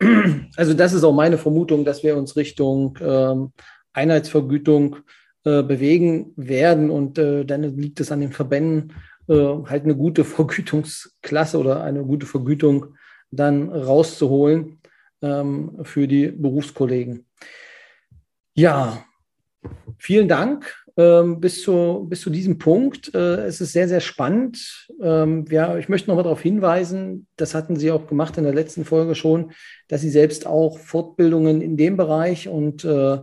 also 0.56 0.74
das 0.74 0.92
ist 0.92 1.04
auch 1.04 1.12
meine 1.12 1.38
Vermutung, 1.38 1.84
dass 1.84 2.02
wir 2.02 2.16
uns 2.16 2.36
Richtung 2.36 2.98
ähm, 3.00 3.52
Einheitsvergütung 3.92 4.96
äh, 5.44 5.62
bewegen 5.62 6.32
werden 6.36 6.90
und 6.90 7.18
äh, 7.18 7.44
dann 7.44 7.62
liegt 7.76 8.00
es 8.00 8.12
an 8.12 8.20
den 8.20 8.32
Verbänden, 8.32 8.94
äh, 9.28 9.34
halt 9.34 9.84
eine 9.84 9.96
gute 9.96 10.24
Vergütungsklasse 10.24 11.58
oder 11.58 11.82
eine 11.82 12.04
gute 12.04 12.26
Vergütung 12.26 12.94
dann 13.30 13.68
rauszuholen 13.68 14.79
ähm, 15.22 15.78
für 15.82 16.06
die 16.06 16.28
Berufskollegen. 16.28 17.26
Ja, 18.54 19.04
vielen 19.98 20.28
Dank 20.28 20.80
ähm, 20.96 21.40
bis, 21.40 21.62
zu, 21.62 22.06
bis 22.08 22.20
zu 22.20 22.30
diesem 22.30 22.58
Punkt. 22.58 23.14
Äh, 23.14 23.46
es 23.46 23.60
ist 23.60 23.72
sehr, 23.72 23.88
sehr 23.88 24.00
spannend. 24.00 24.88
Ähm, 25.00 25.44
ja, 25.50 25.78
ich 25.78 25.88
möchte 25.88 26.08
nochmal 26.08 26.24
darauf 26.24 26.42
hinweisen, 26.42 27.26
das 27.36 27.54
hatten 27.54 27.76
Sie 27.76 27.90
auch 27.90 28.06
gemacht 28.06 28.36
in 28.36 28.44
der 28.44 28.54
letzten 28.54 28.84
Folge 28.84 29.14
schon, 29.14 29.52
dass 29.88 30.00
Sie 30.00 30.10
selbst 30.10 30.46
auch 30.46 30.78
Fortbildungen 30.78 31.62
in 31.62 31.76
dem 31.76 31.96
Bereich 31.96 32.48
und 32.48 32.84
äh, 32.84 33.18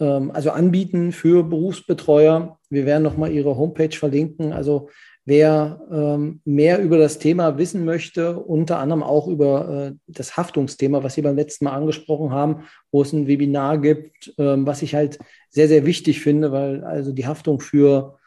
ähm, 0.00 0.30
also 0.32 0.50
anbieten 0.50 1.12
für 1.12 1.44
Berufsbetreuer. 1.44 2.58
Wir 2.70 2.86
werden 2.86 3.02
nochmal 3.02 3.32
Ihre 3.32 3.56
Homepage 3.56 3.96
verlinken. 3.96 4.52
Also 4.52 4.90
Wer 5.28 5.80
ähm, 5.90 6.40
mehr 6.44 6.80
über 6.80 6.98
das 6.98 7.18
Thema 7.18 7.58
wissen 7.58 7.84
möchte, 7.84 8.38
unter 8.38 8.78
anderem 8.78 9.02
auch 9.02 9.26
über 9.26 9.90
äh, 9.90 9.92
das 10.06 10.36
Haftungsthema, 10.36 11.02
was 11.02 11.14
Sie 11.14 11.22
beim 11.22 11.34
letzten 11.34 11.64
Mal 11.64 11.72
angesprochen 11.72 12.30
haben, 12.30 12.62
wo 12.92 13.02
es 13.02 13.12
ein 13.12 13.26
Webinar 13.26 13.78
gibt, 13.78 14.32
ähm, 14.38 14.66
was 14.66 14.82
ich 14.82 14.94
halt 14.94 15.18
sehr, 15.50 15.66
sehr 15.66 15.84
wichtig 15.84 16.20
finde, 16.20 16.52
weil 16.52 16.84
also 16.84 17.12
die 17.12 17.26
Haftung 17.26 17.58
für 17.58 18.18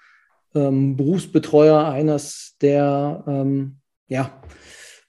ähm, 0.53 0.97
Berufsbetreuer 0.97 1.87
eines 1.87 2.57
der, 2.61 3.23
ähm, 3.25 3.77
ja, 4.09 4.43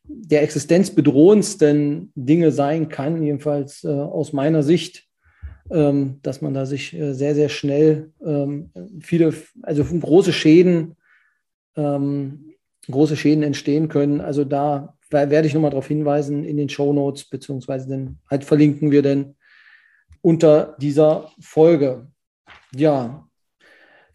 der 0.05 0.45
existenzbedrohendsten 0.45 2.12
Dinge 2.14 2.53
sein 2.53 2.88
kann, 2.88 3.20
jedenfalls 3.20 3.82
äh, 3.82 3.88
aus 3.88 4.32
meiner 4.32 4.62
Sicht, 4.62 5.09
ähm, 5.72 6.20
dass 6.22 6.41
man 6.41 6.55
da 6.55 6.66
sich 6.66 6.95
äh, 6.95 7.14
sehr, 7.14 7.34
sehr 7.34 7.49
schnell 7.49 8.12
ähm, 8.24 8.70
viele, 9.01 9.34
also 9.62 9.84
große 9.84 10.32
Schäden 10.32 10.95
ähm, 11.76 12.54
große 12.90 13.16
Schäden 13.16 13.42
entstehen 13.42 13.88
können. 13.88 14.20
Also 14.20 14.44
da 14.44 14.94
werde 15.10 15.46
ich 15.46 15.54
nochmal 15.54 15.70
darauf 15.70 15.88
hinweisen 15.88 16.44
in 16.44 16.56
den 16.56 16.68
Show 16.68 16.92
Notes, 16.92 17.24
beziehungsweise 17.24 17.88
dann 17.88 18.18
halt 18.30 18.44
verlinken 18.44 18.90
wir 18.90 19.02
denn 19.02 19.36
unter 20.22 20.76
dieser 20.80 21.30
Folge. 21.40 22.08
Ja, 22.74 23.28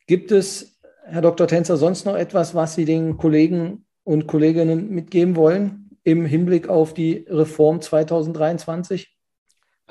gibt 0.08 0.32
es, 0.32 0.80
Herr 1.06 1.22
Dr. 1.22 1.48
Tänzer, 1.48 1.78
sonst 1.78 2.06
noch 2.06 2.16
etwas, 2.16 2.56
was 2.56 2.76
Sie 2.76 2.86
den 2.86 3.18
Kollegen 3.18 3.86
und 4.04 4.28
Kolleginnen 4.28 4.90
mitgeben 4.90 5.36
wollen 5.36 5.90
im 6.04 6.26
Hinblick 6.26 6.70
auf 6.70 6.94
die 6.94 7.26
Reform 7.30 7.82
2023? 7.82 9.15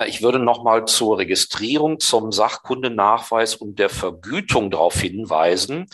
Ich 0.06 0.22
würde 0.22 0.40
nochmal 0.40 0.86
zur 0.86 1.18
Registrierung, 1.18 2.00
zum 2.00 2.32
Sachkundenachweis 2.32 3.54
und 3.54 3.78
der 3.78 3.88
Vergütung 3.88 4.70
darauf 4.70 5.00
hinweisen, 5.00 5.86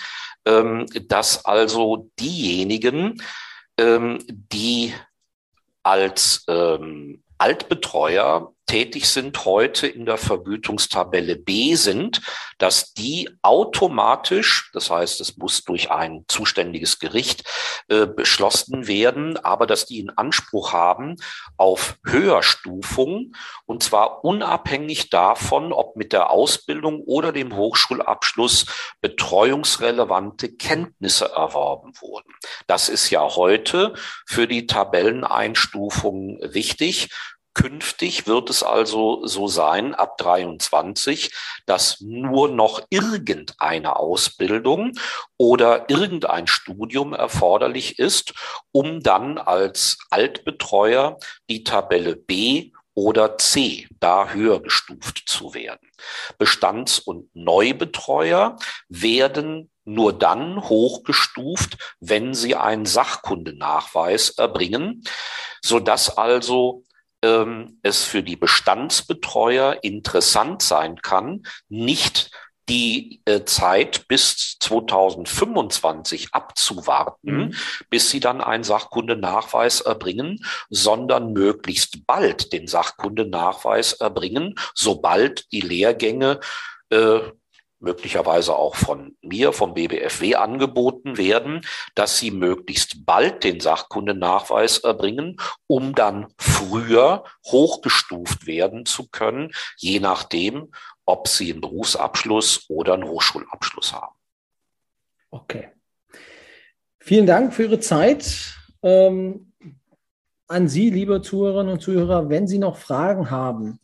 ähm, 0.46 0.86
dass 1.06 1.44
also 1.44 2.10
diejenigen, 2.18 3.22
ähm, 3.76 4.24
die 4.26 4.94
als 5.82 6.44
ähm, 6.48 7.22
Altbetreuer 7.36 8.52
tätig 8.70 9.08
sind, 9.08 9.44
heute 9.44 9.88
in 9.88 10.06
der 10.06 10.16
Vergütungstabelle 10.16 11.34
B 11.34 11.74
sind, 11.74 12.20
dass 12.58 12.94
die 12.94 13.28
automatisch, 13.42 14.70
das 14.72 14.90
heißt, 14.90 15.20
es 15.20 15.36
muss 15.36 15.64
durch 15.64 15.90
ein 15.90 16.24
zuständiges 16.28 17.00
Gericht 17.00 17.42
äh, 17.88 18.06
beschlossen 18.06 18.86
werden, 18.86 19.36
aber 19.38 19.66
dass 19.66 19.86
die 19.86 19.98
in 19.98 20.10
Anspruch 20.10 20.72
haben 20.72 21.16
auf 21.56 21.98
Höherstufung 22.06 23.34
und 23.66 23.82
zwar 23.82 24.24
unabhängig 24.24 25.10
davon, 25.10 25.72
ob 25.72 25.96
mit 25.96 26.12
der 26.12 26.30
Ausbildung 26.30 27.02
oder 27.02 27.32
dem 27.32 27.56
Hochschulabschluss 27.56 28.66
betreuungsrelevante 29.00 30.54
Kenntnisse 30.54 31.32
erworben 31.34 31.92
wurden. 32.00 32.32
Das 32.68 32.88
ist 32.88 33.10
ja 33.10 33.34
heute 33.34 33.94
für 34.26 34.46
die 34.46 34.68
Tabelleneinstufung 34.68 36.38
wichtig. 36.42 37.08
Künftig 37.60 38.26
wird 38.26 38.48
es 38.48 38.62
also 38.62 39.26
so 39.26 39.46
sein, 39.46 39.94
ab 39.94 40.16
23, 40.16 41.30
dass 41.66 42.00
nur 42.00 42.48
noch 42.48 42.80
irgendeine 42.88 43.96
Ausbildung 43.96 44.92
oder 45.36 45.90
irgendein 45.90 46.46
Studium 46.46 47.12
erforderlich 47.12 47.98
ist, 47.98 48.32
um 48.72 49.02
dann 49.02 49.36
als 49.36 49.98
Altbetreuer 50.08 51.18
die 51.50 51.62
Tabelle 51.62 52.16
B 52.16 52.72
oder 52.94 53.36
C 53.36 53.86
da 53.98 54.30
höher 54.30 54.62
gestuft 54.62 55.24
zu 55.26 55.52
werden. 55.52 55.86
Bestands- 56.38 56.98
und 56.98 57.28
Neubetreuer 57.34 58.56
werden 58.88 59.70
nur 59.84 60.18
dann 60.18 60.62
hochgestuft, 60.62 61.76
wenn 62.00 62.32
sie 62.32 62.54
einen 62.54 62.86
Sachkundenachweis 62.86 64.30
erbringen, 64.30 65.04
sodass 65.62 66.16
also 66.16 66.84
ähm, 67.22 67.78
es 67.82 68.04
für 68.04 68.22
die 68.22 68.36
Bestandsbetreuer 68.36 69.78
interessant 69.82 70.62
sein 70.62 71.00
kann, 71.02 71.42
nicht 71.68 72.30
die 72.68 73.20
äh, 73.24 73.44
Zeit 73.44 74.06
bis 74.06 74.56
2025 74.60 76.32
abzuwarten, 76.32 77.36
mhm. 77.36 77.54
bis 77.90 78.10
sie 78.10 78.20
dann 78.20 78.40
einen 78.40 78.62
Sachkundenachweis 78.62 79.80
erbringen, 79.80 80.44
sondern 80.70 81.32
möglichst 81.32 82.06
bald 82.06 82.52
den 82.52 82.68
Sachkundenachweis 82.68 83.94
erbringen, 83.94 84.54
sobald 84.74 85.50
die 85.52 85.62
Lehrgänge 85.62 86.38
äh, 86.90 87.18
möglicherweise 87.80 88.54
auch 88.54 88.76
von 88.76 89.16
mir, 89.22 89.52
vom 89.52 89.74
BBFW 89.74 90.36
angeboten 90.36 91.16
werden, 91.16 91.62
dass 91.94 92.18
sie 92.18 92.30
möglichst 92.30 93.04
bald 93.06 93.42
den 93.42 93.60
Sachkundenachweis 93.60 94.78
erbringen, 94.78 95.40
um 95.66 95.94
dann 95.94 96.28
früher 96.38 97.24
hochgestuft 97.46 98.46
werden 98.46 98.86
zu 98.86 99.08
können, 99.08 99.50
je 99.76 99.98
nachdem, 99.98 100.70
ob 101.04 101.26
sie 101.26 101.50
einen 101.52 101.60
Berufsabschluss 101.60 102.66
oder 102.68 102.94
einen 102.94 103.08
Hochschulabschluss 103.08 103.92
haben. 103.92 104.14
Okay. 105.30 105.70
Vielen 106.98 107.26
Dank 107.26 107.54
für 107.54 107.64
Ihre 107.64 107.80
Zeit. 107.80 108.54
Ähm, 108.82 109.52
an 110.48 110.68
Sie, 110.68 110.90
liebe 110.90 111.22
Zuhörerinnen 111.22 111.74
und 111.74 111.80
Zuhörer, 111.80 112.28
wenn 112.28 112.46
Sie 112.46 112.58
noch 112.58 112.76
Fragen 112.76 113.30
haben, 113.30 113.80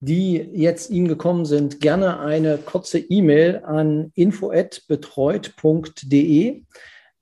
die 0.00 0.36
jetzt 0.36 0.90
Ihnen 0.90 1.08
gekommen 1.08 1.44
sind, 1.44 1.80
gerne 1.80 2.20
eine 2.20 2.58
kurze 2.58 2.98
E-Mail 2.98 3.62
an 3.64 4.12
info@betreut.de. 4.14 6.62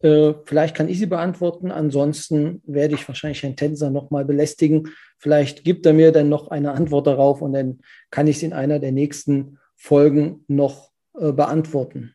Äh, 0.01 0.35
vielleicht 0.45 0.77
kann 0.77 0.89
ich 0.89 0.99
sie 0.99 1.07
beantworten. 1.07 1.73
Ansonsten 1.73 2.63
werde 2.65 2.95
ich 2.95 3.09
wahrscheinlich 3.09 3.43
Herrn 3.43 3.57
Tenser 3.57 3.91
nochmal 3.91 4.25
belästigen. 4.25 4.93
Vielleicht 5.19 5.65
gibt 5.65 5.85
er 5.87 5.93
mir 5.93 6.13
dann 6.13 6.29
noch 6.29 6.49
eine 6.49 6.73
Antwort 6.73 7.09
darauf 7.09 7.43
und 7.43 7.53
dann 7.53 7.81
kann 8.11 8.29
ich 8.29 8.39
sie 8.39 8.47
in 8.47 8.53
einer 8.53 8.79
der 8.79 8.93
nächsten 8.93 9.59
Folgen 9.75 10.45
noch 10.47 10.93
äh, 11.19 11.33
beantworten. 11.33 12.15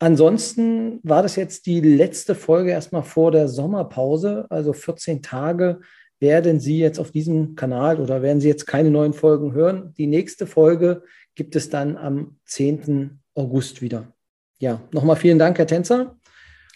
Ansonsten 0.00 0.98
war 1.04 1.22
das 1.22 1.36
jetzt 1.36 1.66
die 1.66 1.80
letzte 1.80 2.34
Folge 2.34 2.72
erstmal 2.72 3.04
vor 3.04 3.30
der 3.30 3.46
Sommerpause, 3.46 4.46
also 4.50 4.72
14 4.72 5.22
Tage 5.22 5.80
werden 6.20 6.60
Sie 6.60 6.78
jetzt 6.78 6.98
auf 6.98 7.10
diesem 7.10 7.54
Kanal 7.54 8.00
oder 8.00 8.22
werden 8.22 8.40
Sie 8.40 8.48
jetzt 8.48 8.66
keine 8.66 8.90
neuen 8.90 9.12
Folgen 9.12 9.52
hören. 9.52 9.94
Die 9.98 10.06
nächste 10.06 10.46
Folge 10.46 11.02
gibt 11.34 11.56
es 11.56 11.70
dann 11.70 11.96
am 11.96 12.38
10. 12.46 13.20
August 13.34 13.82
wieder. 13.82 14.12
Ja, 14.58 14.80
nochmal 14.92 15.16
vielen 15.16 15.38
Dank, 15.38 15.58
Herr 15.58 15.66
Tänzer. 15.66 16.16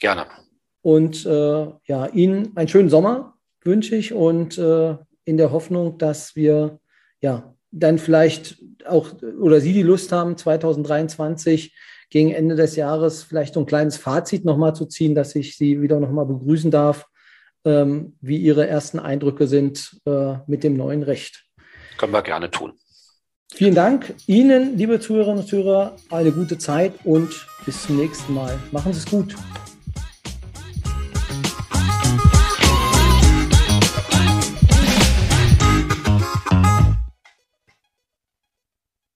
Gerne. 0.01 0.27
Und 0.83 1.25
äh, 1.27 1.67
ja, 1.85 2.07
Ihnen 2.13 2.57
einen 2.57 2.69
schönen 2.69 2.91
Sommer 2.91 3.35
wünsche 3.63 3.97
ich 3.97 4.13
und 4.13 4.59
äh, 4.59 4.97
in 5.25 5.37
der 5.37 5.53
Hoffnung, 5.53 5.99
dass 5.99 6.37
wir 6.37 6.79
ja 7.21 7.55
dann 7.71 7.99
vielleicht 7.99 8.63
auch 8.87 9.13
oder 9.41 9.61
Sie 9.61 9.73
die 9.73 9.83
Lust 9.83 10.13
haben, 10.13 10.37
2023 10.37 11.75
gegen 12.11 12.31
Ende 12.33 12.57
des 12.57 12.77
Jahres 12.77 13.23
vielleicht 13.23 13.55
so 13.55 13.61
ein 13.61 13.67
kleines 13.67 13.97
Fazit 13.97 14.45
nochmal 14.45 14.75
zu 14.75 14.87
ziehen, 14.87 15.15
dass 15.15 15.35
ich 15.35 15.57
Sie 15.57 15.83
wieder 15.83 16.01
nochmal 16.01 16.27
begrüßen 16.27 16.71
darf 16.71 17.07
ähm, 17.65 18.17
wie 18.21 18.39
Ihre 18.39 18.67
ersten 18.67 18.99
Eindrücke 18.99 19.47
sind 19.47 20.01
äh, 20.07 20.37
mit 20.47 20.65
dem 20.65 20.77
neuen 20.77 21.03
Recht. 21.03 21.45
Können 21.97 22.13
wir 22.13 22.23
gerne 22.23 22.51
tun. 22.51 22.73
Vielen 23.53 23.75
Dank 23.75 24.15
Ihnen, 24.27 24.77
liebe 24.77 25.01
Zuhörerinnen 25.01 25.41
und 25.41 25.49
Zuhörer, 25.49 25.97
eine 26.11 26.33
gute 26.33 26.59
Zeit 26.59 26.93
und 27.05 27.47
bis 27.65 27.83
zum 27.83 27.97
nächsten 27.97 28.35
Mal. 28.35 28.59
Machen 28.73 28.93
Sie 28.93 28.99
es 28.99 29.07
gut. 29.07 29.35